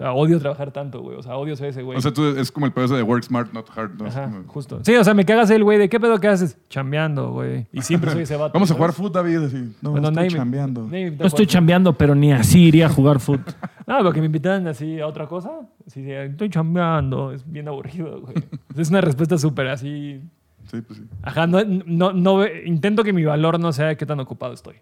[0.02, 1.18] sea, odio trabajar tanto, güey.
[1.18, 1.98] O sea, odio ser ese güey.
[1.98, 3.92] O sea, tú es como el pedo ese de work smart, not hard.
[4.00, 4.08] ¿no?
[4.08, 4.80] Es Ajá, como- justo.
[4.84, 6.58] Sí, o sea, me cagas el güey de qué pedo que haces.
[6.70, 7.68] Chambeando, güey.
[7.72, 8.54] Y siempre soy ese vato.
[8.54, 9.38] Vamos a jugar fútbol, David.
[9.44, 10.88] Así, no, Bueno, estoy chambeando.
[10.88, 13.44] No estoy chambeando, pero ni así iría a jugar fútbol.
[13.88, 15.52] Ah, porque me invitan así a otra cosa.
[15.86, 17.32] Así de, estoy chambeando.
[17.32, 18.36] Es bien aburrido, güey.
[18.78, 20.22] Es una respuesta súper así.
[20.70, 21.06] Sí, pues sí.
[21.24, 24.76] Ajá, no, no, no, ve- intento que mi valor no sea qué tan ocupado estoy.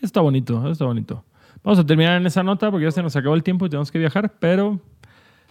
[0.00, 1.24] Está bonito, está bonito.
[1.64, 3.90] Vamos a terminar en esa nota porque ya se nos acabó el tiempo y tenemos
[3.90, 4.78] que viajar, pero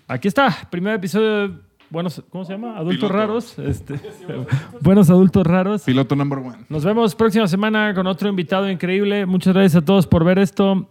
[0.07, 1.53] aquí está, primer episodio de
[1.89, 2.75] Buenos, ¿cómo se llama?
[2.75, 3.13] Adultos Piloto.
[3.13, 3.59] raros.
[3.59, 3.99] Este,
[4.81, 5.83] buenos adultos raros.
[5.83, 6.57] Piloto number one.
[6.67, 9.27] Nos vemos próxima semana con otro invitado increíble.
[9.27, 10.89] Muchas gracias a todos por ver esto.